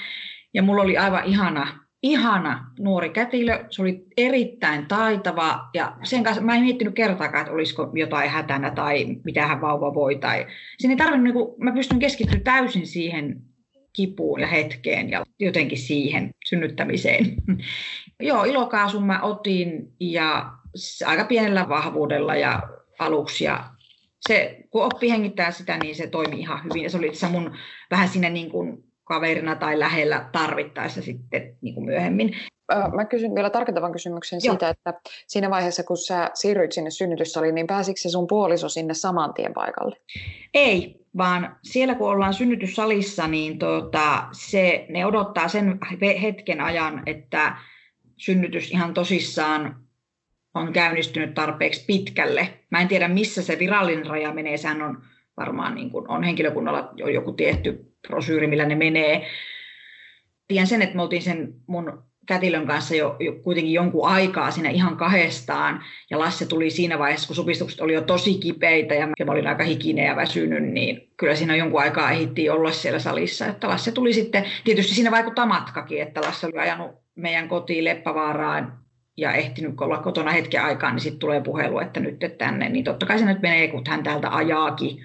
Ja 0.54 0.62
mulla 0.62 0.82
oli 0.82 0.96
aivan 0.96 1.24
ihana, 1.24 1.84
ihana 2.02 2.70
nuori 2.78 3.10
kätilö, 3.10 3.64
se 3.70 3.82
oli 3.82 4.04
erittäin 4.16 4.86
taitava 4.86 5.68
ja 5.74 5.96
sen 6.02 6.24
kanssa 6.24 6.42
mä 6.42 6.56
en 6.56 6.62
miettinyt 6.62 6.94
kertaakaan, 6.94 7.42
että 7.42 7.54
olisiko 7.54 7.90
jotain 7.94 8.30
hätänä 8.30 8.70
tai 8.70 9.06
mitä 9.24 9.46
hän 9.46 9.60
vauva 9.60 9.94
voi. 9.94 10.16
Tai... 10.16 10.46
Siinä 10.78 10.92
ei 10.92 10.96
tarvinnut, 10.96 11.34
niin 11.34 11.54
mä 11.58 11.72
pystyn 11.72 11.98
keskittymään 11.98 12.44
täysin 12.44 12.86
siihen 12.86 13.42
kipuun 13.92 14.40
ja 14.40 14.46
hetkeen 14.46 15.10
ja 15.10 15.24
jotenkin 15.40 15.78
siihen 15.78 16.30
synnyttämiseen. 16.44 17.34
Joo, 18.20 18.44
ilokaasun 18.44 19.06
mä 19.06 19.20
otin 19.20 19.92
ja 20.00 20.52
aika 21.07 21.24
pienellä 21.24 21.68
vahvuudella 21.68 22.37
ja 22.37 22.62
aluksi. 22.98 23.44
Ja 23.44 23.64
se, 24.28 24.59
kun 24.70 24.85
oppi 24.85 25.11
hengittää 25.11 25.50
sitä, 25.50 25.78
niin 25.78 25.94
se 25.94 26.07
toimi 26.07 26.40
ihan 26.40 26.64
hyvin. 26.64 26.83
Ja 26.83 26.90
se 26.90 26.98
oli 26.98 27.14
se 27.14 27.28
mun 27.28 27.57
vähän 27.90 28.09
siinä 28.09 28.31
niin 28.31 28.50
kuin 28.50 28.85
kaverina 29.04 29.57
tai 29.57 29.78
lähellä 29.78 30.28
tarvittaessa 30.33 31.02
sitten 31.02 31.57
niin 31.61 31.74
kuin 31.74 31.85
myöhemmin. 31.85 32.37
Mä 32.94 33.04
kysyn 33.04 33.35
vielä 33.35 33.50
tarkentavan 33.50 33.92
kysymyksen 33.92 34.40
Joo. 34.44 34.52
siitä, 34.52 34.68
että 34.68 34.94
siinä 35.26 35.50
vaiheessa, 35.50 35.83
kun 35.83 35.96
sä 35.96 36.31
siirryit 36.35 36.72
sinne 36.72 36.90
synnytyssaliin, 36.90 37.54
niin 37.54 37.66
pääsikö 37.66 38.00
se 38.00 38.09
sun 38.09 38.26
puoliso 38.26 38.68
sinne 38.68 38.94
saman 38.94 39.35
tien 39.35 39.54
paikalle? 39.54 39.96
Ei, 40.54 41.00
vaan 41.16 41.57
siellä 41.62 41.94
kun 41.94 42.11
ollaan 42.11 42.35
synnytyssalissa, 42.35 43.28
niin 43.28 43.59
tota, 43.59 44.24
se, 44.33 44.87
ne 44.88 45.07
odottaa 45.07 45.48
sen 45.48 45.78
hetken 46.22 46.61
ajan, 46.61 47.02
että 47.07 47.57
synnytys 48.16 48.70
ihan 48.70 48.94
tosissaan 48.94 49.88
on 50.59 50.73
käynnistynyt 50.73 51.35
tarpeeksi 51.35 51.85
pitkälle. 51.87 52.49
Mä 52.71 52.81
en 52.81 52.88
tiedä, 52.88 53.09
missä 53.09 53.42
se 53.42 53.59
virallinen 53.59 54.07
raja 54.07 54.35
menee. 54.35 54.57
Sehän 54.57 54.83
on 54.83 55.03
varmaan 55.37 55.75
niin 55.75 55.90
kuin, 55.90 56.11
on 56.11 56.23
henkilökunnalla 56.23 56.92
jo 56.97 57.09
joku 57.09 57.33
tietty 57.33 57.92
prosyyri, 58.09 58.47
millä 58.47 58.64
ne 58.64 58.75
menee. 58.75 59.27
Tiedän 60.49 60.66
sen, 60.66 60.83
että 60.83 60.97
me 60.97 61.03
oltiin 61.03 61.23
sen 61.23 61.55
mun 61.66 62.03
kätilön 62.27 62.66
kanssa 62.66 62.94
jo, 62.94 63.16
jo 63.21 63.33
kuitenkin 63.33 63.73
jonkun 63.73 64.09
aikaa 64.09 64.51
siinä 64.51 64.71
ihan 64.71 64.97
kahdestaan. 64.97 65.85
Ja 66.11 66.18
Lasse 66.18 66.47
tuli 66.47 66.71
siinä 66.71 66.99
vaiheessa, 66.99 67.27
kun 67.27 67.37
supistukset 67.37 67.81
oli 67.81 67.92
jo 67.92 68.01
tosi 68.01 68.35
kipeitä 68.35 68.94
ja 68.94 69.07
mä 69.07 69.33
olin 69.33 69.47
aika 69.47 69.64
hikinen 69.64 70.07
ja 70.07 70.16
väsynyt, 70.16 70.62
niin 70.62 71.12
kyllä 71.16 71.35
siinä 71.35 71.57
jonkun 71.57 71.81
aikaa 71.81 72.11
ehittiin 72.11 72.53
olla 72.53 72.73
siellä 72.73 72.99
salissa. 72.99 73.47
Että 73.47 73.68
Lasse 73.68 73.92
tuli 73.92 74.12
sitten, 74.12 74.44
tietysti 74.64 74.94
siinä 74.94 75.11
vaikuttaa 75.11 75.47
matkakin, 75.47 76.03
että 76.03 76.21
Lasse 76.21 76.47
oli 76.47 76.59
ajanut 76.59 76.90
meidän 77.14 77.49
kotiin 77.49 77.85
Leppävaaraan 77.85 78.88
ja 79.18 79.33
ehtinyt 79.33 79.81
olla 79.81 79.98
kotona 79.98 80.31
hetken 80.31 80.62
aikaa, 80.62 80.90
niin 80.92 81.00
sitten 81.00 81.18
tulee 81.18 81.40
puhelu, 81.40 81.78
että 81.78 82.00
nyt 82.00 82.22
et 82.22 82.38
tänne, 82.38 82.68
niin 82.68 82.85
totta 82.85 83.07
kai 83.07 83.18
se 83.18 83.24
nyt 83.24 83.42
menee, 83.42 83.68
kun 83.68 83.83
hän 83.88 84.02
täältä 84.02 84.31
ajaakin. 84.31 84.98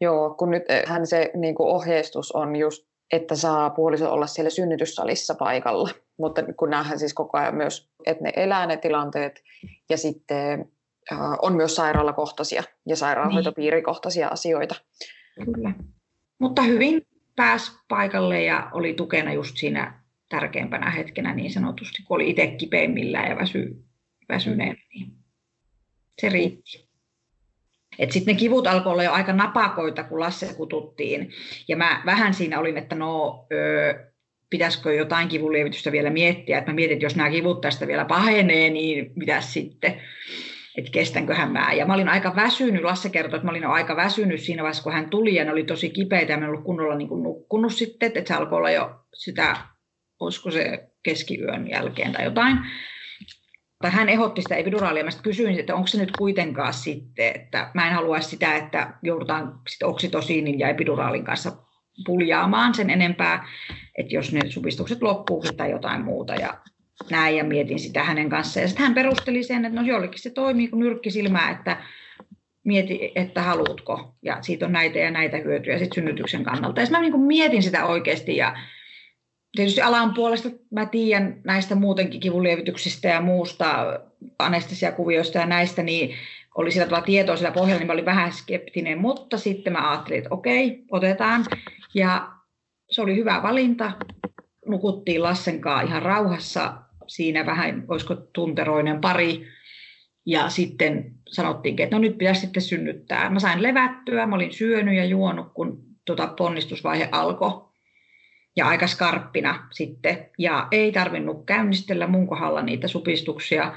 Joo, 0.00 0.34
kun 0.34 0.50
nyt 0.50 0.62
eh, 0.68 0.82
hän 0.86 1.06
se 1.06 1.30
niin 1.34 1.54
kuin 1.54 1.68
ohjeistus 1.68 2.32
on 2.32 2.56
just, 2.56 2.86
että 3.12 3.36
saa 3.36 3.70
puoliso 3.70 4.12
olla 4.12 4.26
siellä 4.26 4.50
synnytyssalissa 4.50 5.34
paikalla, 5.34 5.90
mutta 6.18 6.42
kun 6.56 6.70
näähän 6.70 6.98
siis 6.98 7.14
koko 7.14 7.38
ajan 7.38 7.54
myös, 7.54 7.90
että 8.06 8.24
ne 8.24 8.32
elää 8.36 8.66
ne 8.66 8.76
tilanteet 8.76 9.42
ja 9.90 9.96
sitten 9.96 10.70
äh, 11.12 11.18
on 11.42 11.54
myös 11.54 11.76
sairaalakohtaisia 11.76 12.62
ja 12.86 12.96
sairaanhoitopiirikohtaisia 12.96 14.26
niin. 14.26 14.32
asioita. 14.32 14.74
Kyllä. 15.54 15.72
Mutta 16.38 16.62
hyvin 16.62 17.06
pääsi 17.36 17.72
paikalle 17.88 18.42
ja 18.42 18.70
oli 18.72 18.94
tukena 18.94 19.32
just 19.32 19.56
siinä 19.56 20.01
tärkeimpänä 20.32 20.90
hetkenä 20.90 21.34
niin 21.34 21.52
sanotusti, 21.52 22.02
kun 22.02 22.14
oli 22.14 22.30
itse 22.30 22.46
kipeimmillään 22.46 23.30
ja 23.30 23.36
väsy, 23.36 23.76
väsyneen, 24.28 24.76
niin 24.94 25.12
se 26.20 26.28
riitti. 26.28 26.88
Sitten 28.10 28.34
ne 28.34 28.38
kivut 28.38 28.66
alkoi 28.66 28.92
olla 28.92 29.02
jo 29.02 29.12
aika 29.12 29.32
napakoita, 29.32 30.04
kun 30.04 30.20
Lasse 30.20 30.54
kututtiin. 30.54 31.30
Ja 31.68 31.76
mä 31.76 32.02
vähän 32.06 32.34
siinä 32.34 32.58
olin, 32.58 32.78
että 32.78 32.94
no, 32.94 33.46
öö, 33.52 34.12
pitäisikö 34.50 34.94
jotain 34.94 35.28
kivunlievitystä 35.28 35.92
vielä 35.92 36.10
miettiä. 36.10 36.58
Että 36.58 36.70
mä 36.70 36.74
mietin, 36.74 36.92
että 36.94 37.04
jos 37.04 37.16
nämä 37.16 37.30
kivut 37.30 37.60
tästä 37.60 37.86
vielä 37.86 38.04
pahenee, 38.04 38.70
niin 38.70 39.12
mitä 39.16 39.40
sitten 39.40 40.00
että 40.78 40.90
kestänköhän 40.90 41.52
mä. 41.52 41.72
Ja 41.72 41.86
mä 41.86 41.94
olin 41.94 42.08
aika 42.08 42.36
väsynyt, 42.36 42.82
Lasse 42.82 43.08
kertoi, 43.08 43.36
että 43.36 43.44
mä 43.44 43.50
olin 43.50 43.66
aika 43.66 43.96
väsynyt 43.96 44.40
siinä 44.40 44.62
vaiheessa, 44.62 44.82
kun 44.82 44.92
hän 44.92 45.10
tuli 45.10 45.34
ja 45.34 45.44
ne 45.44 45.52
oli 45.52 45.64
tosi 45.64 45.90
kipeitä 45.90 46.32
ja 46.32 46.38
mä 46.38 46.44
en 46.44 46.50
ollut 46.50 46.64
kunnolla 46.64 46.94
niin 46.94 47.08
kuin 47.08 47.22
nukkunut 47.22 47.72
sitten, 47.72 48.06
että 48.06 48.28
se 48.28 48.34
alkoi 48.34 48.58
olla 48.58 48.70
jo 48.70 48.90
sitä 49.14 49.56
olisiko 50.24 50.50
se 50.50 50.88
keskiyön 51.02 51.70
jälkeen 51.70 52.12
tai 52.12 52.24
jotain. 52.24 52.58
Tai 53.82 53.90
hän 53.90 54.08
ehdotti 54.08 54.42
sitä 54.42 54.56
epiduraalia. 54.56 55.04
Mä 55.04 55.10
kysyin, 55.22 55.60
että 55.60 55.74
onko 55.74 55.86
se 55.86 55.98
nyt 55.98 56.16
kuitenkaan 56.18 56.74
sitten, 56.74 57.32
että 57.34 57.70
mä 57.74 57.86
en 57.86 57.94
halua 57.94 58.20
sitä, 58.20 58.56
että 58.56 58.94
joudutaan 59.02 59.60
sitten 59.68 59.88
oksitosiinin 59.88 60.58
ja 60.58 60.68
epiduraalin 60.68 61.24
kanssa 61.24 61.52
puljaamaan 62.06 62.74
sen 62.74 62.90
enempää, 62.90 63.48
että 63.98 64.14
jos 64.14 64.32
ne 64.32 64.40
supistukset 64.48 65.02
loppuu 65.02 65.44
tai 65.56 65.70
jotain 65.70 66.04
muuta. 66.04 66.34
Ja 66.34 66.58
näin 67.10 67.36
ja 67.36 67.44
mietin 67.44 67.78
sitä 67.78 68.04
hänen 68.04 68.28
kanssaan. 68.28 68.62
Ja 68.62 68.68
sitten 68.68 68.84
hän 68.84 68.94
perusteli 68.94 69.42
sen, 69.42 69.64
että 69.64 69.80
no 69.80 69.86
jollekin 69.86 70.22
se 70.22 70.30
toimii 70.30 70.68
kuin 70.68 70.80
nyrkkisilmää, 70.80 71.50
että 71.50 71.76
mieti, 72.64 73.12
että 73.14 73.42
haluatko, 73.42 74.14
ja 74.22 74.38
siitä 74.42 74.66
on 74.66 74.72
näitä 74.72 74.98
ja 74.98 75.10
näitä 75.10 75.36
hyötyjä 75.36 75.78
sit 75.78 75.92
synnytyksen 75.92 76.44
kannalta. 76.44 76.80
Ja 76.80 76.86
mä 76.90 77.00
niin 77.00 77.20
mietin 77.20 77.62
sitä 77.62 77.86
oikeasti, 77.86 78.36
ja 78.36 78.56
tietysti 79.56 79.80
alan 79.80 80.14
puolesta 80.14 80.48
mä 80.70 80.86
tiedän 80.86 81.40
näistä 81.44 81.74
muutenkin 81.74 82.20
kivunlievityksistä 82.20 83.08
ja 83.08 83.20
muusta 83.20 84.00
anestesiakuvioista 84.38 85.38
ja 85.38 85.46
näistä, 85.46 85.82
niin 85.82 86.14
oli 86.54 86.70
sillä 86.70 86.86
tavalla 86.86 87.04
tietoa 87.04 87.36
sillä 87.36 87.50
pohjalla, 87.50 87.78
niin 87.78 87.86
mä 87.86 87.92
olin 87.92 88.04
vähän 88.04 88.32
skeptinen, 88.32 88.98
mutta 88.98 89.38
sitten 89.38 89.72
mä 89.72 89.90
ajattelin, 89.90 90.18
että 90.18 90.34
okei, 90.34 90.84
otetaan. 90.90 91.44
Ja 91.94 92.32
se 92.90 93.02
oli 93.02 93.16
hyvä 93.16 93.42
valinta. 93.42 93.92
Nukuttiin 94.66 95.22
Lassen 95.22 95.60
ihan 95.86 96.02
rauhassa. 96.02 96.74
Siinä 97.06 97.46
vähän, 97.46 97.84
olisiko 97.88 98.14
tunteroinen 98.14 99.00
pari. 99.00 99.46
Ja 100.26 100.48
sitten 100.48 101.14
sanottiin, 101.28 101.80
että 101.80 101.96
no 101.96 102.00
nyt 102.00 102.18
pitäisi 102.18 102.40
sitten 102.40 102.62
synnyttää. 102.62 103.30
Mä 103.30 103.40
sain 103.40 103.62
levättyä, 103.62 104.26
mä 104.26 104.36
olin 104.36 104.52
syönyt 104.52 104.94
ja 104.94 105.04
juonut, 105.04 105.52
kun 105.54 105.82
tota 106.04 106.26
ponnistusvaihe 106.26 107.08
alkoi. 107.12 107.71
Ja 108.56 108.66
aika 108.66 108.86
skarppina 108.86 109.68
sitten. 109.70 110.30
Ja 110.38 110.68
ei 110.70 110.92
tarvinnut 110.92 111.46
käynnistellä 111.46 112.06
mun 112.06 112.26
kohdalla 112.26 112.62
niitä 112.62 112.88
supistuksia 112.88 113.74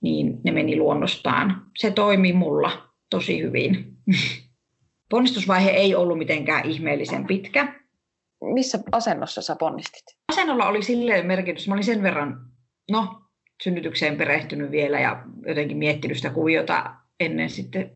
niin 0.00 0.40
ne 0.44 0.52
meni 0.52 0.76
luonnostaan. 0.76 1.66
Se 1.78 1.90
toimi 1.90 2.32
mulla 2.32 2.88
tosi 3.10 3.42
hyvin. 3.42 3.96
Ponnistusvaihe 5.10 5.70
ei 5.70 5.94
ollut 5.94 6.18
mitenkään 6.18 6.66
ihmeellisen 6.66 7.26
pitkä. 7.26 7.74
Missä 8.54 8.78
asennossa 8.92 9.42
sä 9.42 9.56
ponnistit? 9.56 10.04
Asennolla 10.28 10.68
oli 10.68 10.82
silleen 10.82 11.26
merkitys. 11.26 11.68
Mä 11.68 11.74
olin 11.74 11.84
sen 11.84 12.02
verran, 12.02 12.50
no, 12.90 13.22
synnytykseen 13.62 14.16
perehtynyt 14.16 14.70
vielä 14.70 15.00
ja 15.00 15.22
jotenkin 15.46 15.76
miettinyt 15.76 16.16
sitä 16.16 16.30
kuviota 16.30 16.94
ennen 17.20 17.50
sitten 17.50 17.90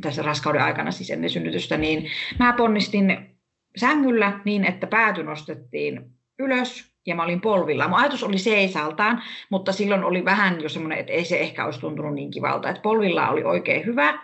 tässä 0.00 0.22
raskauden 0.22 0.62
aikana, 0.62 0.90
siis 0.90 1.10
ennen 1.10 1.30
synnytystä, 1.30 1.76
niin 1.76 2.10
mä 2.38 2.52
ponnistin 2.52 3.35
sängyllä 3.76 4.40
niin, 4.44 4.64
että 4.64 4.86
pääty 4.86 5.22
nostettiin 5.22 6.10
ylös 6.38 6.96
ja 7.06 7.14
mä 7.14 7.24
olin 7.24 7.40
polvilla. 7.40 7.88
Mun 7.88 7.98
ajatus 7.98 8.24
oli 8.24 8.38
seisaltaan, 8.38 9.22
mutta 9.50 9.72
silloin 9.72 10.04
oli 10.04 10.24
vähän 10.24 10.60
jo 10.60 10.68
semmoinen, 10.68 10.98
että 10.98 11.12
ei 11.12 11.24
se 11.24 11.38
ehkä 11.38 11.64
olisi 11.64 11.80
tuntunut 11.80 12.14
niin 12.14 12.30
kivalta. 12.30 12.68
Että 12.70 12.82
polvilla 12.82 13.28
oli 13.28 13.44
oikein 13.44 13.86
hyvä. 13.86 14.18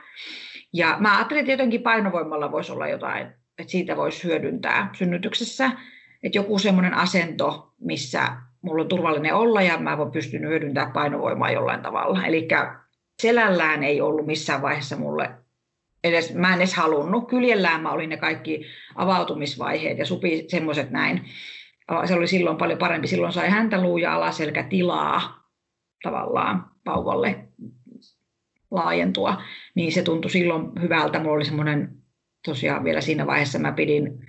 Ja 0.72 0.96
mä 1.00 1.16
ajattelin, 1.16 1.40
että 1.40 1.52
jotenkin 1.52 1.82
painovoimalla 1.82 2.52
voisi 2.52 2.72
olla 2.72 2.88
jotain, 2.88 3.26
että 3.58 3.70
siitä 3.70 3.96
voisi 3.96 4.24
hyödyntää 4.24 4.90
synnytyksessä. 4.92 5.70
Että 6.22 6.38
joku 6.38 6.58
semmoinen 6.58 6.94
asento, 6.94 7.72
missä 7.80 8.36
mulla 8.62 8.82
on 8.82 8.88
turvallinen 8.88 9.34
olla 9.34 9.62
ja 9.62 9.78
mä 9.78 9.98
voin 9.98 10.12
pystyä 10.12 10.40
hyödyntämään 10.40 10.92
painovoimaa 10.92 11.50
jollain 11.50 11.82
tavalla. 11.82 12.26
Eli 12.26 12.48
selällään 13.22 13.82
ei 13.82 14.00
ollut 14.00 14.26
missään 14.26 14.62
vaiheessa 14.62 14.96
mulle 14.96 15.30
edes, 16.04 16.34
mä 16.34 16.48
en 16.54 16.60
edes 16.60 16.74
halunnut. 16.74 17.28
Kyljellään 17.28 17.82
mä 17.82 17.92
olin 17.92 18.10
ne 18.10 18.16
kaikki 18.16 18.66
avautumisvaiheet 18.94 19.98
ja 19.98 20.06
supi 20.06 20.44
semmoiset 20.48 20.90
näin 20.90 21.24
se 22.06 22.14
oli 22.14 22.26
silloin 22.26 22.56
paljon 22.56 22.78
parempi. 22.78 23.06
Silloin 23.06 23.32
sai 23.32 23.48
häntä 23.48 23.82
luu 23.82 23.98
ja 23.98 24.14
alaselkä 24.14 24.62
tilaa 24.62 25.48
tavallaan 26.02 26.70
vauvalle 26.86 27.48
laajentua, 28.70 29.42
niin 29.74 29.92
se 29.92 30.02
tuntui 30.02 30.30
silloin 30.30 30.82
hyvältä. 30.82 31.18
Mulla 31.18 31.34
oli 31.34 31.44
semmoinen, 31.44 31.96
tosiaan 32.44 32.84
vielä 32.84 33.00
siinä 33.00 33.26
vaiheessa 33.26 33.58
mä 33.58 33.72
pidin 33.72 34.26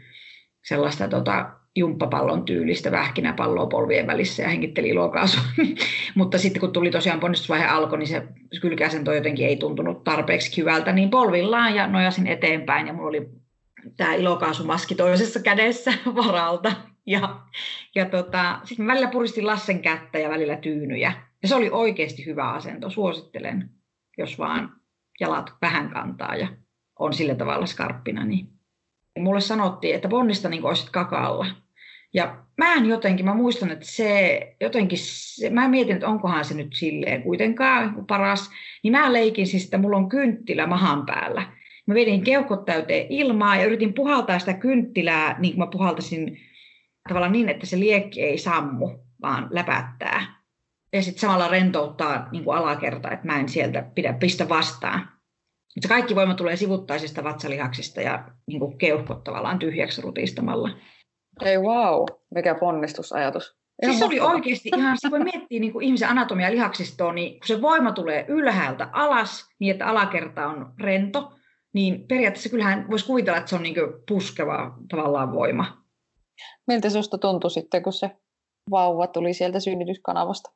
sellaista 0.63 1.07
tota, 1.07 1.51
jumppapallon 1.75 2.45
tyylistä 2.45 2.91
vähkinäpalloa 2.91 3.65
polvien 3.65 4.07
välissä 4.07 4.43
ja 4.43 4.49
hengitteli 4.49 4.89
ilokaasua. 4.89 5.43
Mutta 6.15 6.37
sitten 6.37 6.59
kun 6.59 6.73
tuli 6.73 6.91
tosiaan 6.91 7.19
ponnistusvaihe 7.19 7.65
alkoi, 7.65 7.99
niin 7.99 8.07
se 8.07 8.27
kylkiasento 8.61 9.13
jotenkin 9.13 9.47
ei 9.47 9.55
tuntunut 9.55 10.03
tarpeeksi 10.03 10.61
hyvältä, 10.61 10.91
niin 10.91 11.09
polvillaan 11.09 11.75
ja 11.75 11.87
nojasin 11.87 12.27
eteenpäin 12.27 12.87
ja 12.87 12.93
mulla 12.93 13.09
oli 13.09 13.29
tämä 13.97 14.13
ilokaasumaski 14.13 14.95
toisessa 14.95 15.39
kädessä 15.39 15.93
varalta. 16.25 16.71
Ja, 17.05 17.39
ja 17.95 18.05
tota, 18.05 18.59
sitten 18.63 18.87
välillä 18.87 19.07
puristin 19.07 19.47
Lassen 19.47 19.81
kättä 19.81 20.19
ja 20.19 20.29
välillä 20.29 20.55
tyynyjä. 20.55 21.13
Ja 21.41 21.47
se 21.47 21.55
oli 21.55 21.69
oikeasti 21.69 22.25
hyvä 22.25 22.49
asento. 22.49 22.89
Suosittelen, 22.89 23.69
jos 24.17 24.39
vaan 24.39 24.71
jalat 25.19 25.53
vähän 25.61 25.89
kantaa 25.89 26.35
ja 26.35 26.47
on 26.99 27.13
sillä 27.13 27.35
tavalla 27.35 27.65
skarppina. 27.65 28.25
Niin. 28.25 28.47
Mulle 29.19 29.41
sanottiin, 29.41 29.95
että 29.95 30.09
ponnista 30.09 30.49
niin 30.49 30.65
olisit 30.65 30.89
kakalla. 30.89 31.45
Ja 32.13 32.43
mä 32.57 32.73
en 32.73 32.85
jotenkin, 32.85 33.25
mä 33.25 33.33
muistan, 33.33 33.71
että 33.71 33.85
se 33.85 34.39
jotenkin, 34.61 34.97
se, 35.01 35.49
mä 35.49 35.67
mietin, 35.67 35.95
että 35.95 36.07
onkohan 36.07 36.45
se 36.45 36.53
nyt 36.53 36.73
silleen 36.73 37.23
kuitenkaan 37.23 38.05
paras. 38.07 38.49
Niin 38.83 38.91
mä 38.91 39.13
leikin 39.13 39.47
siis, 39.47 39.63
että 39.63 39.77
mulla 39.77 39.97
on 39.97 40.09
kynttilä 40.09 40.67
mahan 40.67 41.05
päällä. 41.05 41.51
Mä 41.87 41.93
vedin 41.93 42.23
keuhkot 42.23 42.65
täyteen 42.65 43.07
ilmaa 43.09 43.55
ja 43.55 43.65
yritin 43.65 43.93
puhaltaa 43.93 44.39
sitä 44.39 44.53
kynttilää, 44.53 45.39
niin 45.39 45.53
kuin 45.53 45.67
mä 45.67 45.71
puhaltaisin 45.71 46.37
tavallaan 47.09 47.31
niin, 47.31 47.49
että 47.49 47.65
se 47.65 47.79
liekki 47.79 48.21
ei 48.21 48.37
sammu, 48.37 48.89
vaan 49.21 49.47
läpättää. 49.51 50.43
Ja 50.93 51.01
sitten 51.01 51.21
samalla 51.21 51.47
rentouttaa 51.47 52.27
niin 52.31 52.43
kuin 52.43 52.57
alakerta, 52.57 53.11
että 53.11 53.25
mä 53.25 53.39
en 53.39 53.49
sieltä 53.49 53.81
pidä, 53.95 54.13
pistä 54.13 54.49
vastaan. 54.49 55.09
Se 55.79 55.87
kaikki 55.87 56.15
voima 56.15 56.33
tulee 56.33 56.55
sivuttaisista 56.55 57.23
vatsalihaksista 57.23 58.01
ja 58.01 58.29
niin 58.47 58.59
kuin 58.59 58.77
keuhkot 58.77 59.23
tavallaan 59.23 59.59
tyhjäksi 59.59 60.01
rutistamalla. 60.01 60.69
Ei 61.41 61.57
wow, 61.57 62.05
mikä 62.35 62.55
ponnistusajatus. 62.55 63.55
Ihan 63.83 63.93
siis 63.93 63.99
se 63.99 64.05
oli 64.05 64.19
oikeasti 64.19 64.69
ihan, 64.75 64.97
se 64.99 65.11
voi 65.11 65.19
miettiä 65.19 65.59
niin 65.59 65.73
kuin 65.73 65.85
ihmisen 65.85 66.09
anatomia 66.09 66.51
lihaksistoa, 66.51 67.13
niin 67.13 67.31
kun 67.31 67.47
se 67.47 67.61
voima 67.61 67.91
tulee 67.91 68.25
ylhäältä 68.27 68.89
alas, 68.91 69.47
niin 69.59 69.71
että 69.71 69.85
alakerta 69.85 70.47
on 70.47 70.73
rento, 70.79 71.33
niin 71.73 72.07
periaatteessa 72.07 72.49
kyllähän 72.49 72.89
voisi 72.89 73.05
kuvitella, 73.05 73.37
että 73.37 73.49
se 73.49 73.55
on 73.55 73.63
niin 73.63 73.75
puskeva 74.07 74.77
tavallaan 74.89 75.33
voima. 75.33 75.83
Miltä 76.67 76.89
sinusta 76.89 77.17
tuntui 77.17 77.51
sitten, 77.51 77.83
kun 77.83 77.93
se 77.93 78.11
vauva 78.71 79.07
tuli 79.07 79.33
sieltä 79.33 79.59
synnytyskanavasta? 79.59 80.51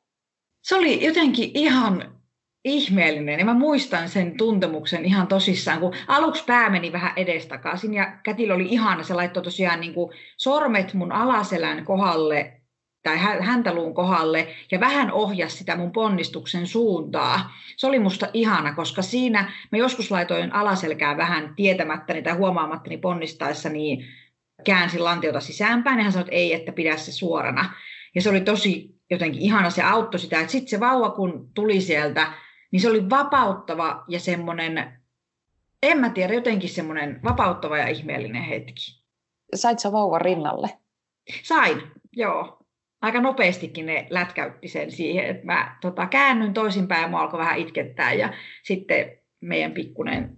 Se 0.62 0.76
oli 0.76 1.04
jotenkin 1.06 1.50
ihan 1.54 2.17
ihmeellinen. 2.64 3.38
Ja 3.38 3.44
mä 3.44 3.54
muistan 3.54 4.08
sen 4.08 4.36
tuntemuksen 4.36 5.04
ihan 5.04 5.26
tosissaan, 5.26 5.80
kun 5.80 5.94
aluksi 6.08 6.44
pää 6.44 6.70
meni 6.70 6.92
vähän 6.92 7.12
edestakaisin 7.16 7.94
ja 7.94 8.18
kätilö 8.22 8.54
oli 8.54 8.66
ihana. 8.70 9.02
Se 9.02 9.14
laittoi 9.14 9.42
tosiaan 9.42 9.80
niin 9.80 9.94
kuin 9.94 10.10
sormet 10.36 10.94
mun 10.94 11.12
alaselän 11.12 11.84
kohdalle 11.84 12.60
tai 13.02 13.18
häntäluun 13.40 13.94
kohdalle 13.94 14.48
ja 14.72 14.80
vähän 14.80 15.12
ohjasi 15.12 15.56
sitä 15.56 15.76
mun 15.76 15.92
ponnistuksen 15.92 16.66
suuntaa. 16.66 17.52
Se 17.76 17.86
oli 17.86 17.98
musta 17.98 18.28
ihana, 18.32 18.74
koska 18.74 19.02
siinä 19.02 19.52
mä 19.72 19.78
joskus 19.78 20.10
laitoin 20.10 20.52
alaselkää 20.52 21.16
vähän 21.16 21.54
tietämättäni 21.56 22.22
tai 22.22 22.32
huomaamattani 22.32 22.96
ponnistaessa, 22.96 23.68
niin 23.68 24.04
käänsin 24.64 25.04
lantiota 25.04 25.40
sisäänpäin 25.40 25.98
ja 25.98 26.02
hän 26.02 26.12
sanoi, 26.12 26.22
että 26.22 26.36
ei, 26.36 26.54
että 26.54 26.72
pidä 26.72 26.96
se 26.96 27.12
suorana. 27.12 27.74
Ja 28.14 28.22
se 28.22 28.30
oli 28.30 28.40
tosi 28.40 28.98
jotenkin 29.10 29.42
ihana, 29.42 29.70
se 29.70 29.82
auttoi 29.82 30.20
sitä, 30.20 30.40
että 30.40 30.52
sitten 30.52 30.70
se 30.70 30.80
vauva 30.80 31.10
kun 31.10 31.50
tuli 31.54 31.80
sieltä, 31.80 32.32
niin 32.70 32.80
se 32.80 32.88
oli 32.88 33.10
vapauttava 33.10 34.04
ja 34.08 34.20
semmoinen, 34.20 34.92
en 35.82 35.98
mä 35.98 36.10
tiedä, 36.10 36.34
jotenkin 36.34 36.70
semmoinen 36.70 37.20
vapauttava 37.24 37.78
ja 37.78 37.88
ihmeellinen 37.88 38.42
hetki. 38.42 39.02
Sait 39.54 39.78
sä 39.78 39.92
vauvan 39.92 40.20
rinnalle? 40.20 40.68
Sain, 41.42 41.82
joo. 42.12 42.58
Aika 43.00 43.20
nopeastikin 43.20 43.86
ne 43.86 44.06
lätkäytti 44.10 44.68
sen 44.68 44.90
siihen, 44.90 45.24
että 45.26 45.46
mä 45.46 45.76
tota, 45.80 46.06
käännyin 46.06 46.54
toisinpäin 46.54 47.02
ja 47.02 47.08
mua 47.08 47.20
alkoi 47.20 47.40
vähän 47.40 47.58
itkettää 47.58 48.12
ja 48.12 48.32
sitten 48.62 49.18
meidän 49.40 49.72
pikkunen 49.72 50.36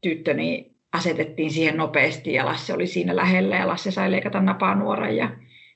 tyttö 0.00 0.34
niin 0.34 0.76
asetettiin 0.92 1.50
siihen 1.50 1.76
nopeasti 1.76 2.32
ja 2.32 2.44
Lasse 2.46 2.74
oli 2.74 2.86
siinä 2.86 3.16
lähellä 3.16 3.56
ja 3.56 3.66
Lasse 3.66 3.90
sai 3.90 4.10
leikata 4.10 4.40
napaa 4.40 4.74
nuoran. 4.74 5.16
Ja 5.16 5.30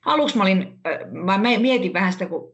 aluksi 0.05 0.37
mä, 0.37 0.43
olin, 0.43 0.81
mä 1.11 1.39
mietin 1.39 1.93
vähän 1.93 2.13
sitä, 2.13 2.27
kun, 2.27 2.53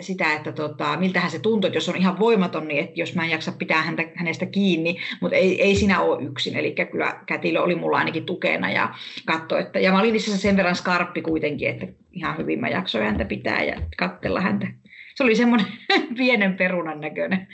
sitä 0.00 0.32
että 0.32 0.52
tota, 0.52 0.96
miltähän 0.96 1.30
se 1.30 1.38
tuntuu, 1.38 1.68
että 1.68 1.76
jos 1.76 1.88
on 1.88 1.96
ihan 1.96 2.18
voimaton, 2.18 2.68
niin 2.68 2.84
että 2.84 3.00
jos 3.00 3.14
mä 3.14 3.24
en 3.24 3.30
jaksa 3.30 3.52
pitää 3.52 3.82
häntä, 3.82 4.02
hänestä 4.14 4.46
kiinni, 4.46 4.96
mutta 5.20 5.36
ei, 5.36 5.62
ei 5.62 5.74
sinä 5.74 6.00
ole 6.00 6.22
yksin. 6.22 6.56
Eli 6.56 6.74
kyllä 6.90 7.20
kätilö 7.26 7.60
oli 7.60 7.74
mulla 7.74 7.98
ainakin 7.98 8.26
tukena 8.26 8.70
ja 8.70 8.94
katso, 9.26 9.58
että, 9.58 9.80
ja 9.80 9.92
mä 9.92 10.00
olin 10.00 10.16
itse 10.16 10.36
sen 10.36 10.56
verran 10.56 10.76
skarppi 10.76 11.22
kuitenkin, 11.22 11.68
että 11.68 11.86
ihan 12.12 12.38
hyvin 12.38 12.60
mä 12.60 12.68
jaksoin 12.68 13.04
häntä 13.04 13.24
pitää 13.24 13.64
ja 13.64 13.80
katsella 13.96 14.40
häntä. 14.40 14.66
Se 15.14 15.24
oli 15.24 15.36
semmoinen 15.36 15.66
pienen 16.18 16.56
perunan 16.56 17.00
näköinen, 17.00 17.48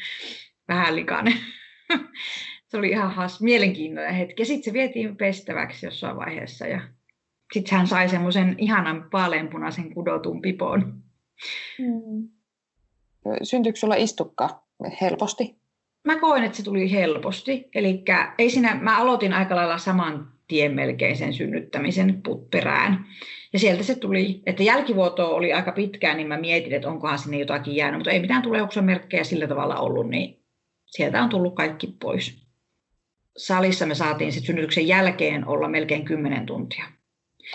vähän 0.69 0.97
likainen 0.97 1.35
se 2.69 2.77
oli 2.77 2.89
ihan 2.89 3.15
has, 3.15 3.41
mielenkiintoinen 3.41 4.15
hetki. 4.15 4.43
Ja 4.43 4.47
sitten 4.47 4.65
se 4.65 4.73
vietiin 4.73 5.17
pestäväksi 5.17 5.87
jossain 5.87 6.17
vaiheessa 6.17 6.67
ja 6.67 6.81
sitten 7.53 7.79
hän 7.79 7.87
sai 7.87 8.09
semmoisen 8.09 8.55
ihanan 8.59 9.09
vaaleanpunaisen 9.13 9.95
kudotun 9.95 10.43
pipon. 10.43 11.03
Mm. 11.79 12.29
Syntyykö 13.43 13.79
sulla 13.79 13.95
istukka 13.95 14.63
helposti? 15.01 15.57
Mä 16.05 16.21
koin, 16.21 16.45
että 16.45 16.57
se 16.57 16.65
tuli 16.65 16.93
helposti. 16.93 17.69
Eli 17.75 18.05
ei 18.39 18.51
siinä, 18.51 18.75
mä 18.75 18.99
aloitin 18.99 19.33
aika 19.33 19.57
lailla 19.57 19.79
saman 19.79 20.33
tien 20.49 20.75
melkein 20.75 21.17
sen 21.17 21.35
synnyttämisen 21.35 22.23
perään. 22.51 23.07
Ja 23.53 23.59
sieltä 23.59 23.83
se 23.83 23.95
tuli, 23.95 24.43
että 24.47 24.63
jälkivuoto 24.63 25.35
oli 25.35 25.53
aika 25.53 25.73
pitkään, 25.73 26.17
niin 26.17 26.29
mä 26.29 26.37
mietin, 26.37 26.73
että 26.73 26.89
onkohan 26.89 27.19
sinne 27.19 27.39
jotakin 27.39 27.77
jäänyt, 27.77 27.99
mutta 27.99 28.11
ei 28.11 28.21
mitään 28.21 28.43
tuleuksen 28.43 28.85
merkkejä 28.85 29.25
sillä 29.25 29.47
tavalla 29.47 29.81
ollut, 29.81 30.09
niin 30.09 30.43
sieltä 30.87 31.23
on 31.23 31.29
tullut 31.29 31.55
kaikki 31.55 31.87
pois. 32.01 32.47
salissa 33.37 33.87
me 33.87 33.95
saatiin 33.95 34.33
sit 34.33 34.45
synnytyksen 34.45 34.89
jälkeen 34.89 35.49
olla 35.49 35.69
melkein 35.69 36.05
10 36.05 36.47
tuntia. 36.47 36.85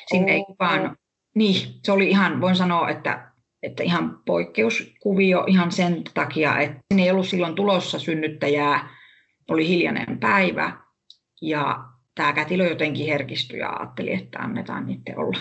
Sinne 0.07 0.31
ei 0.31 0.43
kukaan, 0.45 0.97
niin 1.35 1.55
se 1.83 1.91
oli 1.91 2.09
ihan, 2.09 2.41
voin 2.41 2.55
sanoa, 2.55 2.89
että, 2.89 3.31
että 3.63 3.83
ihan 3.83 4.19
poikkeuskuvio 4.25 5.43
ihan 5.47 5.71
sen 5.71 6.03
takia, 6.13 6.59
että 6.59 6.79
sinne 6.91 7.03
ei 7.03 7.11
ollut 7.11 7.27
silloin 7.27 7.55
tulossa 7.55 7.99
synnyttäjää, 7.99 8.89
oli 9.49 9.67
hiljainen 9.67 10.19
päivä 10.19 10.77
ja 11.41 11.83
tämä 12.15 12.33
kätilö 12.33 12.67
jotenkin 12.67 13.07
herkistyi 13.07 13.59
ja 13.59 13.69
ajatteli, 13.69 14.13
että 14.13 14.39
annetaan 14.39 14.85
niiden 14.85 15.19
olla. 15.19 15.37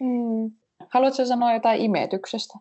Mm. 0.00 0.56
Haluatko 0.88 1.24
sanoa 1.24 1.52
jotain 1.52 1.80
imetyksestä? 1.80 2.58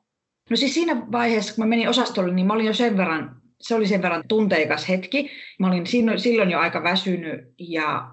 No 0.50 0.56
siis 0.56 0.74
siinä 0.74 1.12
vaiheessa, 1.12 1.56
kun 1.56 1.64
mä 1.66 1.70
menin 1.70 1.90
osastolle, 1.90 2.34
niin 2.34 2.48
mä 2.48 2.54
olin 2.54 2.66
jo 2.66 2.74
sen 2.74 2.98
verran, 2.98 3.42
se 3.62 3.76
oli 3.76 3.88
sen 3.88 4.02
verran 4.02 4.24
tunteikas 4.28 4.90
hetki. 4.90 5.32
Mä 5.60 5.68
olin 5.68 5.88
silloin 6.18 6.52
jo 6.52 6.60
aika 6.60 6.84
väsynyt 6.84 7.54
ja 7.60 8.12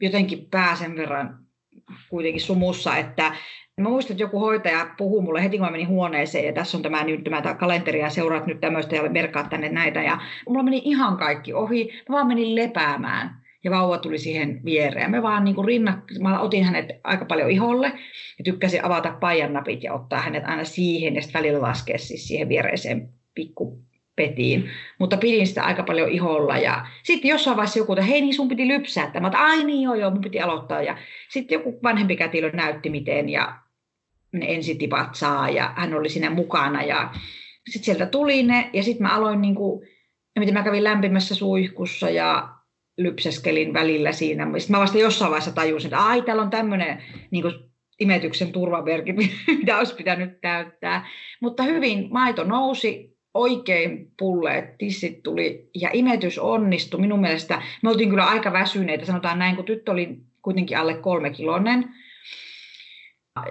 jotenkin 0.00 0.46
pää 0.50 0.76
sen 0.76 0.96
verran 0.96 1.47
kuitenkin 2.10 2.40
sumussa, 2.40 2.96
että 2.96 3.32
Mä 3.78 3.88
muistan, 3.88 4.14
että 4.14 4.22
joku 4.22 4.40
hoitaja 4.40 4.90
puhuu 4.98 5.22
mulle 5.22 5.42
heti, 5.42 5.58
kun 5.58 5.66
mä 5.66 5.70
menin 5.70 5.88
huoneeseen, 5.88 6.46
ja 6.46 6.52
tässä 6.52 6.76
on 6.76 6.82
tämä 6.82 7.04
nyt 7.04 7.24
tämä 7.24 7.54
kalenteri, 7.54 8.00
ja 8.00 8.10
seuraat 8.10 8.46
nyt 8.46 8.60
tämmöistä, 8.60 8.96
ja 8.96 9.10
merkkaat 9.10 9.50
tänne 9.50 9.68
näitä. 9.68 10.02
Ja 10.02 10.18
mulla 10.48 10.62
meni 10.62 10.82
ihan 10.84 11.16
kaikki 11.16 11.52
ohi. 11.52 12.02
Mä 12.08 12.12
vaan 12.12 12.26
menin 12.26 12.54
lepäämään, 12.54 13.30
ja 13.64 13.70
vauva 13.70 13.98
tuli 13.98 14.18
siihen 14.18 14.60
viereen. 14.64 15.10
Me 15.10 15.22
vaan 15.22 15.44
niin 15.44 15.54
kuin 15.54 15.64
rinnak... 15.64 15.98
mä 16.20 16.40
otin 16.40 16.64
hänet 16.64 16.86
aika 17.04 17.24
paljon 17.24 17.50
iholle, 17.50 17.92
ja 18.38 18.44
tykkäsin 18.44 18.84
avata 18.84 19.16
paijan 19.20 19.52
napit 19.52 19.82
ja 19.82 19.94
ottaa 19.94 20.20
hänet 20.20 20.44
aina 20.46 20.64
siihen, 20.64 21.14
ja 21.14 21.22
sitten 21.22 21.42
välillä 21.42 21.60
laskea 21.60 21.98
siis 21.98 22.28
siihen 22.28 22.48
viereiseen 22.48 23.08
pikku 23.34 23.87
petiin, 24.18 24.70
mutta 24.98 25.16
pidin 25.16 25.46
sitä 25.46 25.64
aika 25.64 25.82
paljon 25.82 26.08
iholla 26.08 26.58
ja 26.58 26.86
sitten 27.02 27.28
jossain 27.28 27.56
vaiheessa 27.56 27.78
joku, 27.78 27.92
että 27.92 28.04
hei 28.04 28.20
niin 28.20 28.34
sun 28.34 28.48
piti 28.48 28.68
lypsää 28.68 29.10
tämä, 29.10 29.28
että 29.28 29.38
ai 29.38 29.64
niin 29.64 29.82
joo 29.82 29.94
joo, 29.94 30.10
mun 30.10 30.20
piti 30.20 30.40
aloittaa 30.40 30.82
ja 30.82 30.96
sitten 31.28 31.56
joku 31.56 31.78
vanhempi 31.82 32.16
kätilö 32.16 32.50
näytti 32.52 32.90
miten 32.90 33.28
ja 33.28 33.58
ne 34.32 34.46
ensitipat 34.54 35.14
saa 35.14 35.50
ja 35.50 35.72
hän 35.76 35.94
oli 35.94 36.08
siinä 36.08 36.30
mukana 36.30 36.82
ja 36.82 37.10
sitten 37.68 37.84
sieltä 37.84 38.06
tuli 38.06 38.42
ne 38.42 38.70
ja 38.72 38.82
sitten 38.82 39.02
mä 39.06 39.14
aloin 39.14 39.40
niin 39.40 39.54
kuin, 39.54 39.88
miten 40.38 40.54
mä 40.54 40.62
kävin 40.62 40.84
lämpimässä 40.84 41.34
suihkussa 41.34 42.10
ja 42.10 42.48
lypseskelin 42.98 43.74
välillä 43.74 44.12
siinä. 44.12 44.58
Sitten 44.58 44.76
mä 44.76 44.80
vasta 44.80 44.98
jossain 44.98 45.30
vaiheessa 45.30 45.54
tajusin, 45.54 45.88
että 45.88 46.06
ai 46.06 46.22
täällä 46.22 46.42
on 46.42 46.50
tämmöinen 46.50 47.02
niin 47.30 47.42
kuin 47.42 47.54
imetyksen 48.00 48.52
turvaverkki, 48.52 49.12
mitä 49.58 49.78
olisi 49.78 49.94
pitänyt 49.94 50.40
täyttää. 50.40 51.06
Mutta 51.42 51.62
hyvin 51.62 52.08
maito 52.10 52.44
nousi, 52.44 53.17
oikein 53.38 54.12
pulleet 54.18 54.78
tissit 54.78 55.22
tuli 55.22 55.70
ja 55.74 55.90
imetys 55.92 56.38
onnistui. 56.38 57.00
Minun 57.00 57.20
mielestä 57.20 57.62
me 57.82 57.90
oltiin 57.90 58.10
kyllä 58.10 58.24
aika 58.24 58.52
väsyneitä, 58.52 59.06
sanotaan 59.06 59.38
näin, 59.38 59.56
kun 59.56 59.64
tyttö 59.64 59.92
oli 59.92 60.18
kuitenkin 60.42 60.78
alle 60.78 60.94
kolme 60.94 61.30
kilonen. 61.30 61.84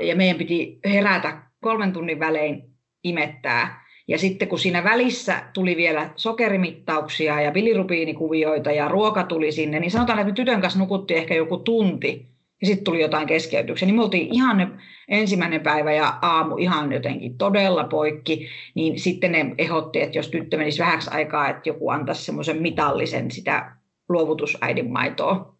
Ja 0.02 0.16
meidän 0.16 0.38
piti 0.38 0.80
herätä 0.86 1.42
kolmen 1.62 1.94
tunnin 1.94 2.20
välein 2.20 2.64
imettää. 3.04 3.88
Ja 4.08 4.18
sitten 4.18 4.48
kun 4.48 4.60
siinä 4.60 4.84
välissä 4.84 5.44
tuli 5.54 5.78
vielä 5.78 6.10
sokerimittauksia 6.16 7.42
ja 7.42 7.52
bilirubiinikuvioita 7.52 8.72
ja 8.72 8.88
ruoka 8.88 9.24
tuli 9.24 9.52
sinne, 9.52 9.80
niin 9.80 9.92
sanotaan, 9.92 10.20
että 10.20 10.32
me 10.32 10.36
tytön 10.36 10.62
kanssa 10.62 10.80
nukuttiin 10.80 11.18
ehkä 11.20 11.36
joku 11.36 11.58
tunti 11.58 12.37
ja 12.62 12.68
sitten 12.68 12.84
tuli 12.84 13.02
jotain 13.02 13.28
keskeytyksiä. 13.28 13.86
Niin 13.86 13.96
me 13.96 14.04
oltiin 14.04 14.34
ihan 14.34 14.58
ne 14.58 14.68
ensimmäinen 15.08 15.62
päivä 15.62 15.94
ja 15.94 16.20
aamu 16.22 16.58
ihan 16.58 16.92
jotenkin 16.92 17.38
todella 17.38 17.84
poikki, 17.84 18.48
niin 18.76 19.00
sitten 19.00 19.32
ne 19.32 19.56
ehdotti, 19.58 20.02
että 20.02 20.18
jos 20.18 20.30
tyttö 20.30 20.58
menisi 20.58 20.80
vähäksi 20.80 21.10
aikaa, 21.14 21.50
että 21.50 21.70
joku 21.70 21.90
antaisi 21.90 22.24
semmoisen 22.24 22.62
mitallisen 22.62 23.32
sitä 23.32 23.72
luovutusäidin 24.10 24.92
maitoa. 24.92 25.58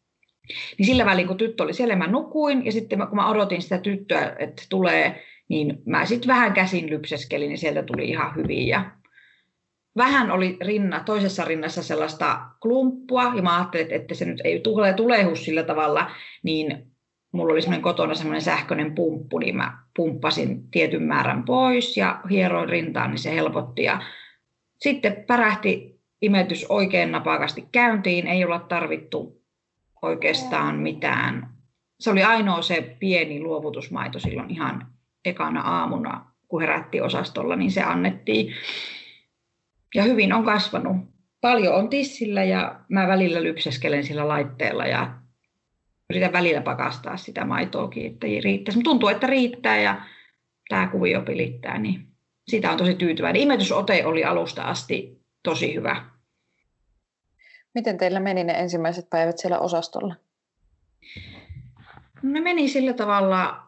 Niin 0.78 0.86
sillä 0.86 1.06
välin, 1.06 1.28
kun 1.28 1.38
tyttö 1.38 1.64
oli 1.64 1.74
siellä, 1.74 1.96
mä 1.96 2.08
nukuin 2.08 2.66
ja 2.66 2.72
sitten 2.72 3.00
kun 3.00 3.16
mä 3.16 3.30
odotin 3.30 3.62
sitä 3.62 3.78
tyttöä, 3.78 4.36
että 4.40 4.64
tulee, 4.70 5.24
niin 5.50 5.82
mä 5.86 6.06
sitten 6.06 6.28
vähän 6.28 6.54
käsin 6.54 6.90
lypseskelin, 6.90 7.50
niin 7.50 7.58
sieltä 7.58 7.84
tuli 7.84 8.10
ihan 8.10 8.36
hyvin. 8.36 8.68
Ja 8.68 8.92
vähän 9.98 10.32
oli 10.32 10.58
rinna, 10.62 11.00
toisessa 11.00 11.46
rinnassa 11.46 11.84
sellaista 11.84 12.40
klumppua, 12.62 13.24
ja 13.36 13.42
mä 13.42 13.58
ajattelin, 13.58 13.94
että 13.94 14.16
se 14.16 14.26
nyt 14.26 14.42
ei 14.44 14.60
tule 14.60 14.94
tulehu 14.94 15.36
sillä 15.36 15.64
tavalla, 15.64 16.12
niin 16.44 16.88
mulla 17.32 17.54
oli 17.54 17.62
semmoinen 17.62 17.84
kotona 17.84 18.16
semmoinen 18.16 18.42
sähköinen 18.42 18.96
pumppu, 18.96 19.40
niin 19.40 19.56
mä 19.56 19.78
pumppasin 19.96 20.72
tietyn 20.72 21.04
määrän 21.04 21.44
pois 21.44 21.98
ja 21.98 22.22
hieroin 22.30 22.70
rintaan, 22.70 23.12
niin 23.12 23.20
se 23.20 23.36
helpotti. 23.36 23.84
Ja 23.84 24.00
sitten 24.78 25.24
pärähti 25.28 26.00
imetys 26.22 26.66
oikein 26.70 27.12
napakasti 27.12 27.68
käyntiin, 27.72 28.28
ei 28.28 28.46
olla 28.46 28.60
tarvittu 28.60 29.42
oikeastaan 30.02 30.76
mitään. 30.76 31.50
Se 32.00 32.12
oli 32.12 32.24
ainoa 32.24 32.62
se 32.62 32.96
pieni 33.00 33.40
luovutusmaito 33.40 34.20
silloin 34.20 34.50
ihan 34.50 34.88
ekana 35.26 35.62
aamuna, 35.62 36.26
kun 36.48 36.62
herätti 36.62 37.02
osastolla, 37.02 37.56
niin 37.56 37.72
se 37.72 37.82
annettiin. 37.82 38.54
Ja 39.96 40.04
hyvin 40.04 40.34
on 40.34 40.46
kasvanut. 40.46 40.98
Paljon 41.42 41.76
on 41.76 41.90
tissillä 41.90 42.44
ja 42.44 42.80
mä 42.90 43.08
välillä 43.08 43.44
lypseskelen 43.44 44.04
sillä 44.04 44.28
laitteella 44.28 44.86
ja 44.86 45.18
yritän 46.10 46.34
välillä 46.34 46.62
pakastaa 46.62 47.18
sitä 47.18 47.46
maitoakin, 47.46 48.14
että 48.14 48.28
riittäisi. 48.44 48.84
Tuntuu, 48.84 49.10
että 49.10 49.28
riittää 49.28 49.80
ja 49.80 50.02
tämä 50.70 50.88
kuvio 50.88 51.22
pilittää, 51.22 51.78
niin 51.78 52.08
sitä 52.48 52.72
on 52.72 52.78
tosi 52.78 52.96
tyytyväinen. 52.96 53.42
Imetysote 53.42 54.06
oli 54.06 54.24
alusta 54.24 54.64
asti 54.64 55.22
tosi 55.44 55.76
hyvä. 55.76 56.06
Miten 57.76 57.98
teillä 57.98 58.20
meni 58.20 58.44
ne 58.44 58.54
ensimmäiset 58.54 59.10
päivät 59.10 59.38
siellä 59.38 59.60
osastolla? 59.60 60.16
Ne 62.22 62.42
meni 62.42 62.68
sillä 62.68 62.94
tavalla 62.94 63.64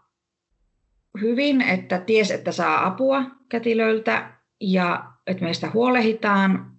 hyvin, 1.22 1.62
että 1.62 2.00
ties, 2.00 2.32
että 2.32 2.52
saa 2.52 2.88
apua 2.88 3.24
kätilöiltä 3.50 4.32
ja 4.62 5.12
että 5.30 5.44
meistä 5.44 5.70
huolehditaan. 5.74 6.72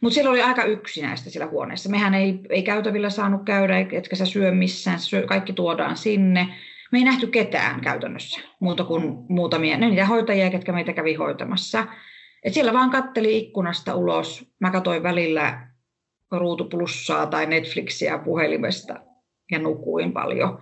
Mutta 0.00 0.14
siellä 0.14 0.30
oli 0.30 0.42
aika 0.42 0.64
yksinäistä 0.64 1.30
siellä 1.30 1.50
huoneessa. 1.50 1.88
Mehän 1.88 2.14
ei, 2.14 2.40
ei 2.48 2.62
käytävillä 2.62 3.10
saanut 3.10 3.44
käydä, 3.44 3.78
etkä 3.78 4.16
sä 4.16 4.26
syö 4.26 4.52
missään, 4.52 4.98
syö, 4.98 5.26
kaikki 5.26 5.52
tuodaan 5.52 5.96
sinne. 5.96 6.48
Me 6.92 6.98
ei 6.98 7.04
nähty 7.04 7.26
ketään 7.26 7.80
käytännössä, 7.80 8.40
muuta 8.60 8.84
kuin 8.84 9.16
muutamia, 9.28 9.78
ne 9.78 9.88
niitä 9.88 10.06
hoitajia, 10.06 10.50
ketkä 10.50 10.72
meitä 10.72 10.92
kävi 10.92 11.14
hoitamassa. 11.14 11.86
Et 12.42 12.54
siellä 12.54 12.72
vaan 12.72 12.90
katteli 12.90 13.38
ikkunasta 13.38 13.94
ulos. 13.94 14.52
Mä 14.60 14.70
katsoin 14.70 15.02
välillä 15.02 15.66
ruutuplussaa 16.30 17.26
tai 17.26 17.46
Netflixiä 17.46 18.18
puhelimesta 18.18 18.94
ja 19.50 19.58
nukuin 19.58 20.12
paljon. 20.12 20.58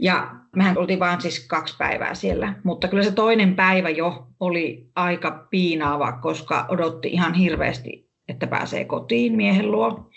Ja 0.00 0.34
mehän 0.58 0.78
oltiin 0.78 0.98
vain 0.98 1.20
siis 1.20 1.46
kaksi 1.46 1.76
päivää 1.78 2.14
siellä, 2.14 2.54
mutta 2.64 2.88
kyllä 2.88 3.02
se 3.02 3.12
toinen 3.12 3.54
päivä 3.54 3.90
jo 3.90 4.26
oli 4.40 4.90
aika 4.94 5.46
piinaava, 5.50 6.12
koska 6.12 6.66
odotti 6.68 7.08
ihan 7.08 7.34
hirveästi, 7.34 8.08
että 8.28 8.46
pääsee 8.46 8.84
kotiin 8.84 9.36
miehen 9.36 9.70
luo. 9.70 10.10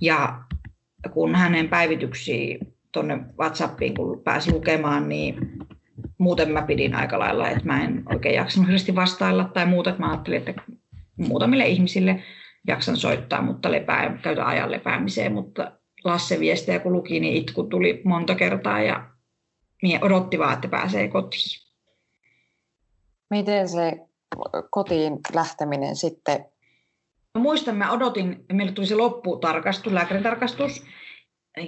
Ja 0.00 0.42
kun 1.10 1.34
hänen 1.34 1.68
päivityksiä 1.68 2.58
tuonne 2.92 3.18
WhatsAppiin, 3.38 3.94
kun 3.94 4.20
pääsi 4.24 4.52
lukemaan, 4.52 5.08
niin 5.08 5.58
muuten 6.18 6.50
mä 6.50 6.62
pidin 6.62 6.94
aika 6.94 7.18
lailla, 7.18 7.48
että 7.48 7.66
mä 7.66 7.84
en 7.84 8.02
oikein 8.12 8.34
jaksanut 8.34 8.66
hirveästi 8.66 8.94
vastailla 8.94 9.44
tai 9.44 9.66
muuta, 9.66 9.94
mä 9.98 10.10
ajattelin, 10.10 10.38
että 10.38 10.62
muutamille 11.16 11.66
ihmisille 11.66 12.22
jaksan 12.66 12.96
soittaa, 12.96 13.42
mutta 13.42 13.70
lepää, 13.70 14.18
käytä 14.22 14.46
ajan 14.46 14.70
lepäämiseen, 14.70 15.32
mutta 15.32 15.72
Lasse 16.04 16.40
viestejä 16.40 16.78
kun 16.78 16.92
luki, 16.92 17.20
niin 17.20 17.36
itku 17.36 17.62
tuli 17.62 18.02
monta 18.04 18.34
kertaa 18.34 18.82
ja 18.82 19.11
mie 19.82 19.98
odotti 20.02 20.38
vaan, 20.38 20.54
että 20.54 20.68
pääsee 20.68 21.08
kotiin. 21.08 21.62
Miten 23.30 23.68
se 23.68 23.92
kotiin 24.70 25.18
lähteminen 25.34 25.96
sitten? 25.96 26.44
Mä 27.34 27.42
muistan, 27.42 27.76
mä 27.76 27.92
odotin, 27.92 28.44
meille 28.52 28.72
tuli 28.72 28.86
se 28.86 28.94
lopputarkastus, 28.94 29.92
lääkäritarkastus, 29.92 30.84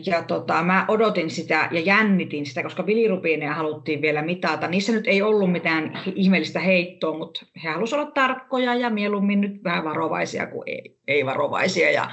ja 0.06 0.22
tota, 0.22 0.62
mä 0.62 0.84
odotin 0.88 1.30
sitä 1.30 1.68
ja 1.72 1.80
jännitin 1.80 2.46
sitä, 2.46 2.62
koska 2.62 2.82
bilirubiineja 2.82 3.54
haluttiin 3.54 4.02
vielä 4.02 4.22
mitata. 4.22 4.68
Niissä 4.68 4.92
nyt 4.92 5.06
ei 5.06 5.22
ollut 5.22 5.52
mitään 5.52 6.00
ihmeellistä 6.14 6.60
heittoa, 6.60 7.18
mutta 7.18 7.46
he 7.64 7.68
halusivat 7.68 8.02
olla 8.02 8.10
tarkkoja 8.10 8.74
ja 8.74 8.90
mieluummin 8.90 9.40
nyt 9.40 9.64
vähän 9.64 9.84
varovaisia 9.84 10.46
kuin 10.46 10.62
ei, 10.66 10.98
ei 11.08 11.26
varovaisia. 11.26 11.90
Ja 11.90 12.10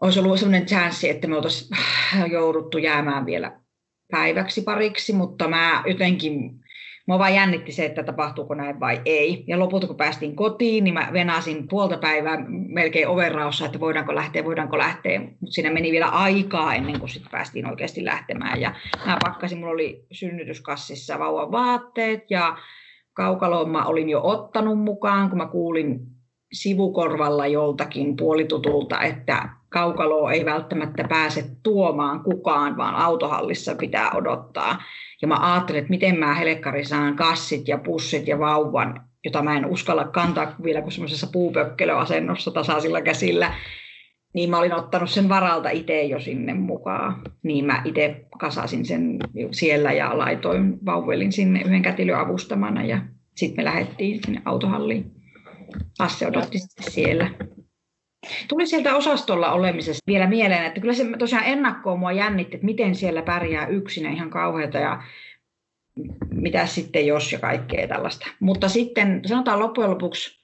olisi 0.00 0.20
ollut 0.20 0.38
sellainen 0.38 0.66
chanssi, 0.66 1.08
että 1.08 1.28
me 1.28 1.36
oltaisiin 1.36 1.70
jouduttu 2.30 2.78
jäämään 2.78 3.26
vielä 3.26 3.60
päiväksi 4.10 4.62
pariksi, 4.62 5.12
mutta 5.12 5.48
mä 5.48 5.82
jotenkin, 5.86 6.60
mä 7.08 7.18
vaan 7.18 7.34
jännitti 7.34 7.72
se, 7.72 7.84
että 7.84 8.02
tapahtuuko 8.02 8.54
näin 8.54 8.80
vai 8.80 9.00
ei. 9.04 9.44
Ja 9.46 9.58
lopulta 9.58 9.86
kun 9.86 9.96
päästiin 9.96 10.36
kotiin, 10.36 10.84
niin 10.84 10.94
mä 10.94 11.08
venasin 11.12 11.68
puolta 11.68 11.98
päivää 11.98 12.44
melkein 12.48 13.08
overraossa, 13.08 13.66
että 13.66 13.80
voidaanko 13.80 14.14
lähteä, 14.14 14.44
voidaanko 14.44 14.78
lähteä. 14.78 15.20
Mutta 15.20 15.50
siinä 15.54 15.70
meni 15.70 15.92
vielä 15.92 16.06
aikaa 16.06 16.74
ennen 16.74 17.00
kuin 17.00 17.08
sitten 17.08 17.30
päästiin 17.30 17.70
oikeasti 17.70 18.04
lähtemään. 18.04 18.60
Ja 18.60 18.74
mä 19.06 19.18
pakkasin, 19.24 19.58
mulla 19.58 19.72
oli 19.72 20.06
synnytyskassissa 20.12 21.18
vauvan 21.18 21.52
vaatteet 21.52 22.30
ja 22.30 22.56
kaukaloon 23.12 23.70
mä 23.70 23.84
olin 23.84 24.08
jo 24.08 24.20
ottanut 24.24 24.78
mukaan, 24.78 25.28
kun 25.28 25.38
mä 25.38 25.46
kuulin 25.46 26.00
sivukorvalla 26.52 27.46
joltakin 27.46 28.16
puolitutulta, 28.16 29.02
että 29.02 29.48
kaukaloa 29.68 30.32
ei 30.32 30.44
välttämättä 30.44 31.04
pääse 31.08 31.44
tuomaan 31.62 32.20
kukaan, 32.20 32.76
vaan 32.76 32.94
autohallissa 32.94 33.74
pitää 33.74 34.10
odottaa. 34.10 34.82
Ja 35.22 35.28
mä 35.28 35.52
ajattelin, 35.52 35.78
että 35.78 35.90
miten 35.90 36.18
mä 36.18 36.34
Helekkari 36.34 36.84
saan 36.84 37.16
kassit 37.16 37.68
ja 37.68 37.78
pussit 37.78 38.28
ja 38.28 38.38
vauvan, 38.38 39.08
jota 39.24 39.42
mä 39.42 39.56
en 39.56 39.66
uskalla 39.66 40.04
kantaa 40.04 40.54
vielä 40.62 40.82
kuin 40.82 40.92
semmoisessa 40.92 41.28
puupökkelöasennossa 41.32 42.50
tasaisilla 42.50 43.00
käsillä. 43.00 43.54
Niin 44.34 44.50
mä 44.50 44.58
olin 44.58 44.74
ottanut 44.74 45.10
sen 45.10 45.28
varalta 45.28 45.70
itse 45.70 46.02
jo 46.02 46.20
sinne 46.20 46.54
mukaan. 46.54 47.22
Niin 47.42 47.64
mä 47.64 47.82
itse 47.84 48.26
kasasin 48.38 48.84
sen 48.84 49.18
siellä 49.50 49.92
ja 49.92 50.18
laitoin 50.18 50.78
vauvelin 50.86 51.32
sinne 51.32 51.60
yhden 51.60 51.82
kätilön 51.82 52.20
avustamana 52.20 52.84
ja 52.84 52.98
sitten 53.34 53.56
me 53.56 53.64
lähdettiin 53.64 54.20
sinne 54.24 54.42
autohalliin. 54.44 55.10
Asse 55.98 56.26
odotti 56.26 56.58
sitten 56.58 56.92
siellä. 56.92 57.30
Tuli 58.48 58.66
sieltä 58.66 58.96
osastolla 58.96 59.52
olemisesta 59.52 60.02
vielä 60.06 60.26
mieleen, 60.26 60.64
että 60.64 60.80
kyllä 60.80 60.94
se 60.94 61.04
tosiaan 61.18 61.44
ennakkoon 61.44 61.98
mua 61.98 62.12
jännitti, 62.12 62.56
että 62.56 62.64
miten 62.64 62.94
siellä 62.94 63.22
pärjää 63.22 63.66
yksin 63.66 64.12
ihan 64.12 64.30
kauheata 64.30 64.78
ja 64.78 65.02
mitä 66.30 66.66
sitten 66.66 67.06
jos 67.06 67.32
ja 67.32 67.38
kaikkea 67.38 67.88
tällaista. 67.88 68.26
Mutta 68.40 68.68
sitten 68.68 69.22
sanotaan 69.26 69.60
loppujen 69.60 69.90
lopuksi, 69.90 70.38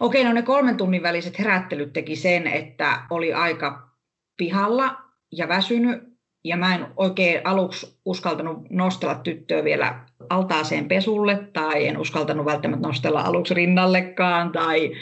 okei, 0.00 0.24
no 0.24 0.32
ne 0.32 0.42
kolmen 0.42 0.76
tunnin 0.76 1.02
väliset 1.02 1.38
herättelyt 1.38 1.92
teki 1.92 2.16
sen, 2.16 2.46
että 2.46 3.02
oli 3.10 3.32
aika 3.32 3.88
pihalla 4.36 4.96
ja 5.32 5.48
väsynyt 5.48 6.02
ja 6.44 6.56
mä 6.56 6.74
en 6.74 6.86
oikein 6.96 7.40
aluksi 7.44 7.98
uskaltanut 8.04 8.70
nostella 8.70 9.14
tyttöä 9.14 9.64
vielä 9.64 10.00
altaaseen 10.30 10.88
pesulle 10.88 11.48
tai 11.52 11.86
en 11.86 11.98
uskaltanut 11.98 12.46
välttämättä 12.46 12.88
nostella 12.88 13.20
aluksi 13.20 13.54
rinnallekaan. 13.54 14.52
Tai... 14.52 14.92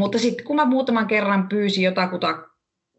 Mutta 0.00 0.18
sitten 0.18 0.46
kun 0.46 0.56
mä 0.56 0.64
muutaman 0.64 1.06
kerran 1.06 1.48
pyysin 1.48 1.84
jotakuta 1.84 2.38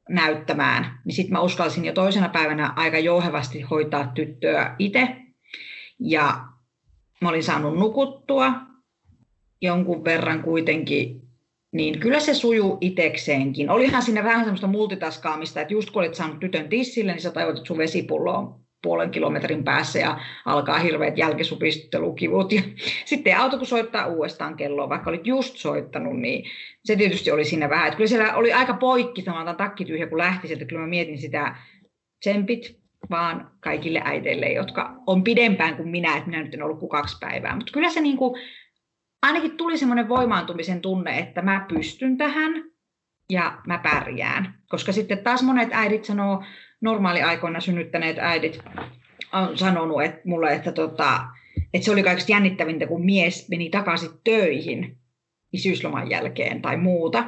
näyttämään, 0.10 1.00
niin 1.06 1.16
sitten 1.16 1.34
mä 1.34 1.42
uskalsin 1.42 1.86
jo 1.86 1.94
toisena 1.94 2.30
päivänä 2.30 2.74
aika 2.76 3.00
jouhevasti 3.00 3.62
hoitaa 3.62 4.12
tyttöä 4.16 4.76
itse. 4.80 5.16
Ja 6.00 6.40
mä 7.22 7.30
olin 7.30 7.44
saanut 7.44 7.80
nukuttua 7.80 8.54
jonkun 9.62 10.04
verran 10.04 10.44
kuitenkin, 10.44 11.22
niin 11.72 12.00
kyllä 12.00 12.20
se 12.20 12.34
sujuu 12.34 12.78
itekseenkin. 12.82 13.70
Olihan 13.70 14.04
siinä 14.04 14.24
vähän 14.24 14.44
semmoista 14.44 14.68
multitaskaamista, 14.68 15.62
että 15.62 15.74
just 15.74 15.90
kun 15.90 16.02
olit 16.02 16.16
saanut 16.16 16.40
tytön 16.40 16.70
tissille, 16.70 17.12
niin 17.12 17.22
sä 17.22 17.32
tajuat, 17.32 17.58
että 17.58 17.68
sun 17.68 17.78
vesipullo 17.78 18.34
on 18.34 18.60
puolen 18.82 19.12
kilometrin 19.12 19.64
päässä 19.64 20.00
ja 20.00 20.20
alkaa 20.46 20.80
hirveät 20.80 21.18
jälkisupistelukivut. 21.18 22.52
Ja 22.52 22.62
sitten 23.06 23.38
auto 23.38 23.58
kun 23.58 23.68
soittaa 23.68 24.06
uudestaan 24.06 24.56
kelloa, 24.56 24.90
vaikka 24.90 25.10
olit 25.10 25.28
just 25.28 25.58
soittanut, 25.58 26.20
niin 26.20 26.52
se 26.86 26.96
tietysti 26.96 27.32
oli 27.32 27.46
siinä 27.46 27.70
vähän. 27.70 27.88
Että 27.88 27.98
kyllä 27.98 28.08
siellä 28.08 28.36
oli 28.36 28.54
aika 28.54 28.74
poikki 28.74 29.22
sanotaan 29.22 29.58
takki 29.58 29.86
tyhjä, 29.86 30.08
kun 30.08 30.18
lähti 30.18 30.48
sieltä. 30.48 30.66
Kyllä 30.66 30.82
mä 30.82 30.88
mietin 30.88 31.18
sitä 31.18 31.56
tsempit 32.20 32.82
vaan 33.10 33.52
kaikille 33.60 34.02
äiteille, 34.06 34.46
jotka 34.52 34.96
on 35.08 35.24
pidempään 35.24 35.76
kuin 35.76 35.90
minä, 35.90 36.18
että 36.18 36.30
minä 36.30 36.44
nyt 36.44 36.54
en 36.54 36.64
ollut 36.64 36.80
kuin 36.80 36.90
kaksi 36.90 37.18
päivää. 37.20 37.56
Mutta 37.56 37.72
kyllä 37.74 37.90
se 37.90 38.02
niin 38.02 38.18
kuin, 38.18 38.42
ainakin 39.22 39.58
tuli 39.58 39.78
semmoinen 39.78 40.10
voimaantumisen 40.10 40.82
tunne, 40.82 41.18
että 41.18 41.42
mä 41.42 41.66
pystyn 41.74 42.18
tähän 42.18 42.72
ja 43.32 43.58
mä 43.68 43.78
pärjään. 43.78 44.56
Koska 44.70 44.92
sitten 44.92 45.18
taas 45.18 45.44
monet 45.44 45.70
äidit 45.72 46.06
sanoo, 46.06 46.44
normaaliaikoina 46.82 47.60
synnyttäneet 47.60 48.18
äidit 48.20 48.60
on 49.34 49.58
sanonut 49.58 50.04
että 50.04 50.22
mulle, 50.26 50.54
että, 50.54 50.72
tota, 50.72 51.26
että 51.74 51.86
se 51.86 51.92
oli 51.92 52.04
kaikista 52.04 52.32
jännittävintä, 52.32 52.88
kun 52.88 53.06
mies 53.06 53.50
meni 53.50 53.70
takaisin 53.70 54.10
töihin 54.24 54.98
isyysloman 55.54 56.10
jälkeen 56.10 56.62
tai 56.62 56.78
muuta. 56.78 57.24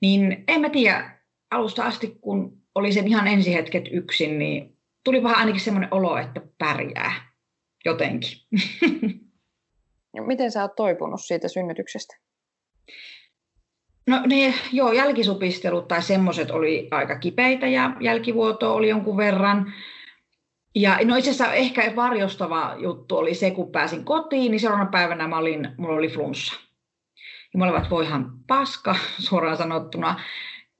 Niin 0.00 0.44
en 0.48 0.60
mä 0.60 0.68
tiedä, 0.68 1.18
alusta 1.50 1.84
asti 1.84 2.18
kun 2.20 2.62
oli 2.74 2.92
sen 2.92 3.06
ihan 3.06 3.28
ensihetket 3.28 3.84
yksin, 3.90 4.38
niin 4.38 4.76
tuli 5.04 5.22
vähän 5.22 5.38
ainakin 5.38 5.60
semmoinen 5.60 5.94
olo, 5.94 6.18
että 6.18 6.40
pärjää 6.58 7.12
jotenkin. 7.84 8.30
Miten 10.26 10.52
sä 10.52 10.62
oot 10.62 10.74
toipunut 10.76 11.20
siitä 11.20 11.48
synnytyksestä? 11.48 12.16
No 14.06 14.22
ne, 14.26 14.54
joo, 14.72 14.92
jälkisupistelut 14.92 15.88
tai 15.88 16.02
semmoiset 16.02 16.50
oli 16.50 16.88
aika 16.90 17.18
kipeitä 17.18 17.66
ja 17.66 17.96
jälkivuoto 18.00 18.74
oli 18.74 18.88
jonkun 18.88 19.16
verran. 19.16 19.72
Ja 20.74 20.98
no 21.04 21.16
itse 21.16 21.30
asiassa 21.30 21.54
ehkä 21.54 21.92
varjostava 21.96 22.74
juttu 22.78 23.16
oli 23.16 23.34
se, 23.34 23.50
kun 23.50 23.72
pääsin 23.72 24.04
kotiin, 24.04 24.50
niin 24.50 24.60
seuraavana 24.60 24.90
päivänä 24.90 25.28
mä 25.28 25.38
olin, 25.38 25.68
mulla 25.78 25.96
oli 25.96 26.08
flunssa. 26.08 26.54
Ja 27.54 27.64
olivat 27.64 27.90
voihan 27.90 28.32
paska, 28.46 28.96
suoraan 29.28 29.56
sanottuna. 29.56 30.20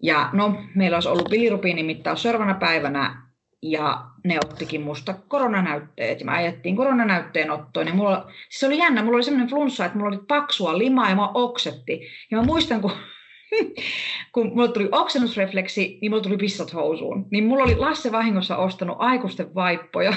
Ja 0.03 0.31
no, 0.33 0.55
meillä 0.75 0.97
olisi 0.97 1.09
ollut 1.09 1.31
bilirubiinimittaus 1.31 2.23
seuraavana 2.23 2.55
päivänä, 2.55 3.23
ja 3.63 4.05
ne 4.25 4.39
ottikin 4.45 4.83
musta 4.83 5.15
koronanäytteet, 5.29 6.21
ja 6.21 6.27
mä 6.27 6.33
ajettiin 6.33 6.77
koronanäytteen 6.77 7.51
ottoon, 7.51 7.87
ja 7.87 7.95
mulla, 7.95 8.25
siis 8.49 8.61
se 8.61 8.67
oli 8.67 8.79
jännä, 8.79 9.03
mulla 9.03 9.17
oli 9.17 9.25
semmoinen 9.25 9.51
flunssa, 9.51 9.85
että 9.85 9.99
mulla 9.99 10.17
oli 10.17 10.25
paksua 10.29 10.79
limaa, 10.79 11.09
ja 11.09 11.17
mä 11.17 11.29
oksetti. 11.35 12.01
Ja 12.31 12.39
mä 12.39 12.45
muistan, 12.45 12.81
kun 12.81 12.93
kun 14.35 14.49
mulla 14.55 14.69
tuli 14.69 14.89
oksennusrefleksi, 14.93 15.99
niin 16.01 16.13
mulla 16.13 16.23
tuli 16.23 16.37
pissat 16.37 16.75
housuun. 16.75 17.27
Niin 17.31 17.45
mulla 17.45 17.65
oli 17.65 17.77
Lasse 17.77 18.13
vahingossa 18.13 18.57
ostanut 18.57 18.97
aikuisten 19.01 19.55
vaippoja. 19.55 20.13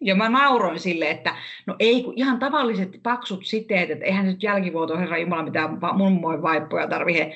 Ja 0.00 0.14
mä 0.14 0.28
nauroin 0.28 0.78
sille, 0.78 1.10
että 1.10 1.36
no 1.66 1.76
ei, 1.78 2.02
kun 2.02 2.14
ihan 2.16 2.38
tavalliset 2.38 3.00
paksut 3.02 3.44
siteet, 3.44 3.90
että 3.90 4.04
eihän 4.04 4.26
nyt 4.26 4.42
jälkivuoto 4.42 4.98
herra 4.98 5.18
Jumala 5.18 5.42
mitään 5.42 5.78
mummoin 5.92 6.42
vaippoja 6.42 6.88
tarvitse. 6.88 7.32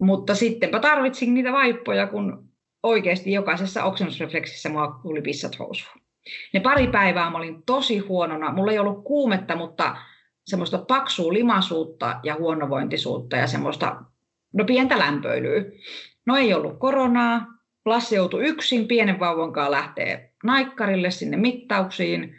Mutta 0.00 0.34
sittenpä 0.34 0.80
tarvitsin 0.80 1.34
niitä 1.34 1.52
vaippoja, 1.52 2.06
kun 2.06 2.48
oikeasti 2.82 3.32
jokaisessa 3.32 3.84
oksennusrefleksissä 3.84 4.68
mulla 4.68 5.00
tuli 5.02 5.22
pissat 5.22 5.58
housuun. 5.58 6.00
Ne 6.54 6.60
pari 6.60 6.86
päivää 6.86 7.30
mä 7.30 7.38
olin 7.38 7.62
tosi 7.62 7.98
huonona. 7.98 8.52
Mulla 8.52 8.72
ei 8.72 8.78
ollut 8.78 9.04
kuumetta, 9.04 9.56
mutta 9.56 9.96
semmoista 10.46 10.78
paksua 10.78 11.32
limasuutta 11.32 12.20
ja 12.22 12.34
huonovointisuutta 12.34 13.36
ja 13.36 13.46
semmoista 13.46 14.02
No 14.54 14.64
pientä 14.64 14.98
lämpöilyä. 14.98 15.64
No 16.26 16.36
ei 16.36 16.54
ollut 16.54 16.78
koronaa. 16.78 17.46
Lasse 17.84 18.16
joutui 18.16 18.44
yksin 18.44 18.88
pienen 18.88 19.20
vauvan 19.20 19.52
kanssa 19.52 19.70
lähteä 19.70 20.28
naikkarille 20.44 21.10
sinne 21.10 21.36
mittauksiin. 21.36 22.36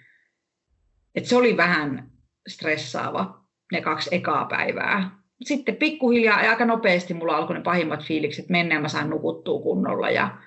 Et 1.15 1.25
se 1.25 1.35
oli 1.35 1.57
vähän 1.57 2.11
stressaava 2.47 3.39
ne 3.71 3.81
kaksi 3.81 4.15
ekaa 4.15 4.45
päivää. 4.45 5.19
Sitten 5.43 5.75
pikkuhiljaa 5.75 6.43
ja 6.43 6.49
aika 6.49 6.65
nopeasti 6.65 7.13
mulla 7.13 7.37
alkoi 7.37 7.55
ne 7.55 7.61
pahimmat 7.61 8.03
fiilikset 8.03 8.49
mennä 8.49 8.75
ja 8.75 8.81
mä 8.81 8.87
sain 8.87 9.09
nukuttua 9.09 9.61
kunnolla 9.61 10.09
ja 10.09 10.37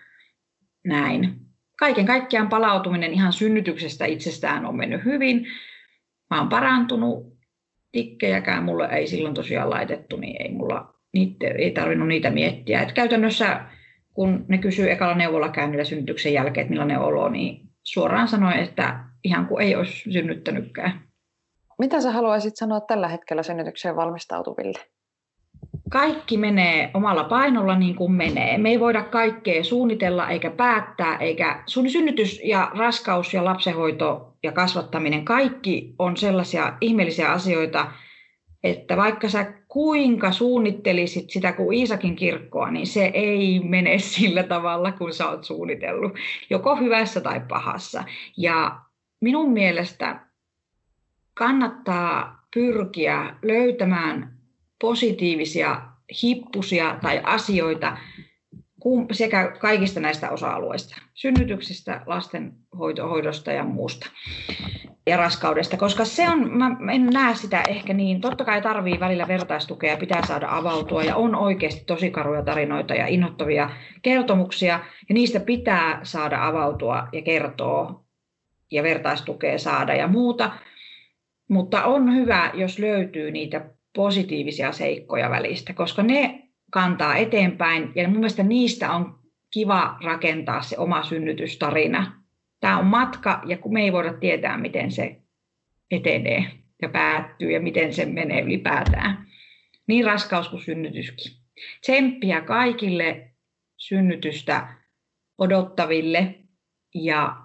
näin. 0.85 1.37
Kaiken 1.79 2.07
kaikkiaan 2.07 2.49
palautuminen 2.49 3.13
ihan 3.13 3.33
synnytyksestä 3.33 4.07
itsestään 4.07 4.67
on 4.67 4.77
mennyt 4.77 5.05
hyvin. 5.05 5.47
Mä 6.31 6.39
oon 6.39 6.49
parantunut. 6.49 7.33
Tikkejäkään 7.93 8.65
mulle 8.65 8.87
ei 8.87 9.07
silloin 9.07 9.35
tosiaan 9.35 9.71
laitettu, 9.71 10.17
niin 10.17 10.43
ei 10.43 10.53
mulla 10.53 10.95
niitä, 11.13 11.47
ei 11.47 11.71
tarvinnut 11.71 12.09
niitä 12.09 12.31
miettiä. 12.31 12.83
Et 12.83 12.93
käytännössä 12.93 13.61
kun 14.15 14.45
ne 14.49 14.59
kysyy 14.59 14.91
ekalla 14.91 15.15
neuvolakäynnillä 15.15 15.85
synnytyksen 15.85 16.33
jälkeen, 16.33 16.63
että 16.63 16.71
millainen 16.71 17.01
olo, 17.01 17.29
niin 17.29 17.61
suoraan 17.83 18.29
sanoin, 18.29 18.59
että 18.59 19.05
ihan 19.25 19.47
kuin 19.47 19.65
ei 19.65 19.77
olisi 19.77 20.13
synnyttänytkään. 20.13 21.01
Mitä 21.79 22.01
sä 22.01 22.11
haluaisit 22.11 22.57
sanoa 22.57 22.81
tällä 22.81 23.09
hetkellä 23.09 23.43
synnytykseen 23.43 23.97
valmistautuville? 23.97 24.79
Kaikki 25.91 26.37
menee 26.37 26.91
omalla 26.95 27.25
painolla 27.25 27.79
niin 27.79 27.97
kuin 27.97 28.13
menee. 28.13 28.59
Me 28.59 28.71
ei 28.71 28.81
voida 28.81 29.03
kaikkea 29.03 29.65
suunnitella 29.65 30.29
eikä 30.29 30.51
päättää, 30.51 31.17
eikä 31.17 31.63
sun 31.67 31.91
synnytys 31.91 32.41
ja 32.45 32.71
raskaus 32.79 33.35
ja 33.35 33.45
lapsenhoito 33.45 34.37
ja 34.43 34.53
kasvattaminen, 34.53 35.25
kaikki 35.25 35.95
on 35.99 36.17
sellaisia 36.17 36.77
ihmeellisiä 36.81 37.33
asioita, 37.33 37.93
että 38.65 38.97
vaikka 38.97 39.29
sä 39.29 39.53
kuinka 39.73 40.33
suunnittelisit 40.33 41.31
sitä 41.31 41.53
kuin 41.53 41.79
Iisakin 41.79 42.17
kirkkoa, 42.17 42.71
niin 42.71 42.87
se 42.87 43.11
ei 43.15 43.61
mene 43.61 43.99
sillä 44.15 44.43
tavalla, 44.43 44.93
kuin 44.93 45.15
sä 45.15 45.29
oot 45.29 45.45
suunnitellut, 45.45 46.13
joko 46.51 46.77
hyvässä 46.77 47.21
tai 47.21 47.41
pahassa. 47.49 48.05
Ja 48.37 48.81
minun 49.21 49.53
mielestä 49.53 50.27
kannattaa 51.35 52.47
pyrkiä 52.55 53.35
löytämään 53.43 54.39
positiivisia 54.81 55.83
hippusia 56.23 56.99
tai 57.03 57.21
asioita 57.25 57.97
sekä 59.13 59.57
kaikista 59.61 60.01
näistä 60.01 60.31
osa-alueista, 60.31 60.97
synnytyksistä, 61.15 62.03
lastenhoidosta 62.07 63.53
ja 63.53 63.65
muusta 63.65 64.07
ja 65.07 65.17
raskaudesta, 65.17 65.77
koska 65.77 66.05
se 66.05 66.29
on, 66.29 66.59
mä 66.59 66.93
en 66.93 67.07
näe 67.07 67.35
sitä 67.35 67.63
ehkä 67.69 67.93
niin, 67.93 68.21
totta 68.21 68.45
kai 68.45 68.63
tarvii 68.63 69.01
välillä 69.01 69.29
vertaistukea, 69.29 69.97
pitää 69.97 70.27
saada 70.27 70.49
avautua 70.51 71.03
ja 71.03 71.17
on 71.17 71.35
oikeasti 71.35 71.85
tosi 71.85 72.11
karuja 72.11 72.43
tarinoita 72.43 72.95
ja 72.95 73.07
innoittavia 73.07 73.71
kertomuksia 74.03 74.81
ja 75.09 75.15
niistä 75.15 75.41
pitää 75.41 76.01
saada 76.03 76.47
avautua 76.47 77.09
ja 77.13 77.23
kertoa 77.23 78.05
ja 78.71 78.83
vertaistukea 78.83 79.59
saada 79.59 79.95
ja 79.95 80.07
muuta, 80.07 80.53
mutta 81.49 81.85
on 81.85 82.15
hyvä, 82.15 82.51
jos 82.55 82.79
löytyy 82.79 83.31
niitä 83.31 83.71
positiivisia 83.95 84.73
seikkoja 84.73 85.31
välistä, 85.31 85.73
koska 85.73 86.03
ne 86.03 86.49
kantaa 86.71 87.17
eteenpäin. 87.17 87.93
Ja 87.95 88.09
mun 88.09 88.17
mielestä 88.17 88.43
niistä 88.43 88.93
on 88.93 89.19
kiva 89.51 89.97
rakentaa 90.05 90.63
se 90.63 90.79
oma 90.79 91.03
synnytystarina. 91.03 92.22
Tämä 92.63 92.79
on 92.79 92.87
matka 92.87 93.43
ja 93.47 93.59
kun 93.59 93.73
me 93.73 93.83
ei 93.83 93.93
voida 93.93 94.13
tietää, 94.13 94.59
miten 94.59 94.93
se 94.93 95.21
etenee 95.91 96.45
ja 96.83 96.89
päättyy 96.89 97.51
ja 97.51 97.61
miten 97.61 97.95
se 97.95 98.05
menee 98.05 98.41
ylipäätään. 98.41 99.27
Niin 99.87 100.05
raskaus 100.05 100.49
kuin 100.49 100.63
synnytyskin. 100.63 101.33
Tsemppiä 101.81 102.41
kaikille 102.41 103.31
synnytystä 103.77 104.69
odottaville 105.39 106.35
ja 106.95 107.37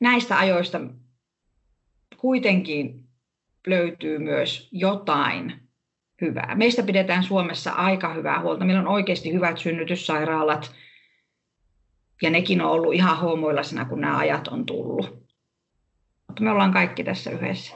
näistä 0.00 0.38
ajoista 0.38 0.80
kuitenkin 2.16 3.04
löytyy 3.66 4.18
myös 4.18 4.68
jotain 4.72 5.52
hyvää. 6.20 6.54
Meistä 6.54 6.82
pidetään 6.82 7.22
Suomessa 7.22 7.72
aika 7.72 8.14
hyvää 8.14 8.40
huolta. 8.40 8.64
Meillä 8.64 8.80
on 8.80 8.88
oikeasti 8.88 9.32
hyvät 9.32 9.58
synnytyssairaalat 9.58 10.74
ja 12.22 12.30
nekin 12.30 12.62
on 12.62 12.70
ollut 12.70 12.94
ihan 12.94 13.18
hoomoillasena, 13.18 13.84
kun 13.84 14.00
nämä 14.00 14.18
ajat 14.18 14.48
on 14.48 14.66
tullut. 14.66 15.24
Mutta 16.28 16.42
me 16.42 16.50
ollaan 16.50 16.72
kaikki 16.72 17.04
tässä 17.04 17.30
yhdessä. 17.30 17.74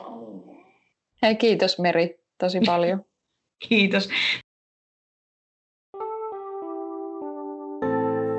Hei, 1.23 1.37
kiitos 1.37 1.79
Meri 1.79 2.21
tosi 2.39 2.61
paljon. 2.67 3.05
kiitos. 3.69 4.09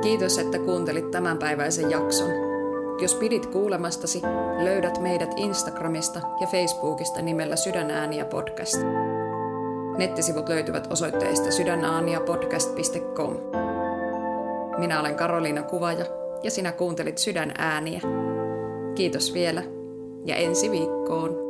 Kiitos, 0.04 0.38
että 0.38 0.60
kuuntelit 0.60 1.12
tämänpäiväisen 1.12 1.92
jakson. 1.92 2.30
Jos 3.02 3.16
pidit 3.16 3.46
kuulemastasi, 3.46 4.22
löydät 4.64 5.02
meidät 5.02 5.34
Instagramista 5.38 6.20
ja 6.42 6.48
Facebookista 6.48 7.22
nimellä 7.22 7.56
Sydänääniä 7.56 8.26
podcast. 8.26 8.78
Nettisivut 9.98 10.50
löytyvät 10.50 10.88
osoitteesta 10.92 11.52
sydänaaniapodcast.com. 11.52 13.36
Minä 14.80 15.00
olen 15.00 15.16
Karoliina 15.16 15.64
Kuvaja 15.64 16.06
ja 16.44 16.52
sinä 16.52 16.72
kuuntelit 16.72 17.18
Sydän 17.18 17.52
ääniä. 17.58 18.02
Kiitos 18.96 19.34
vielä 19.34 19.64
ja 20.26 20.36
ensi 20.36 20.72
viikkoon. 20.72 21.49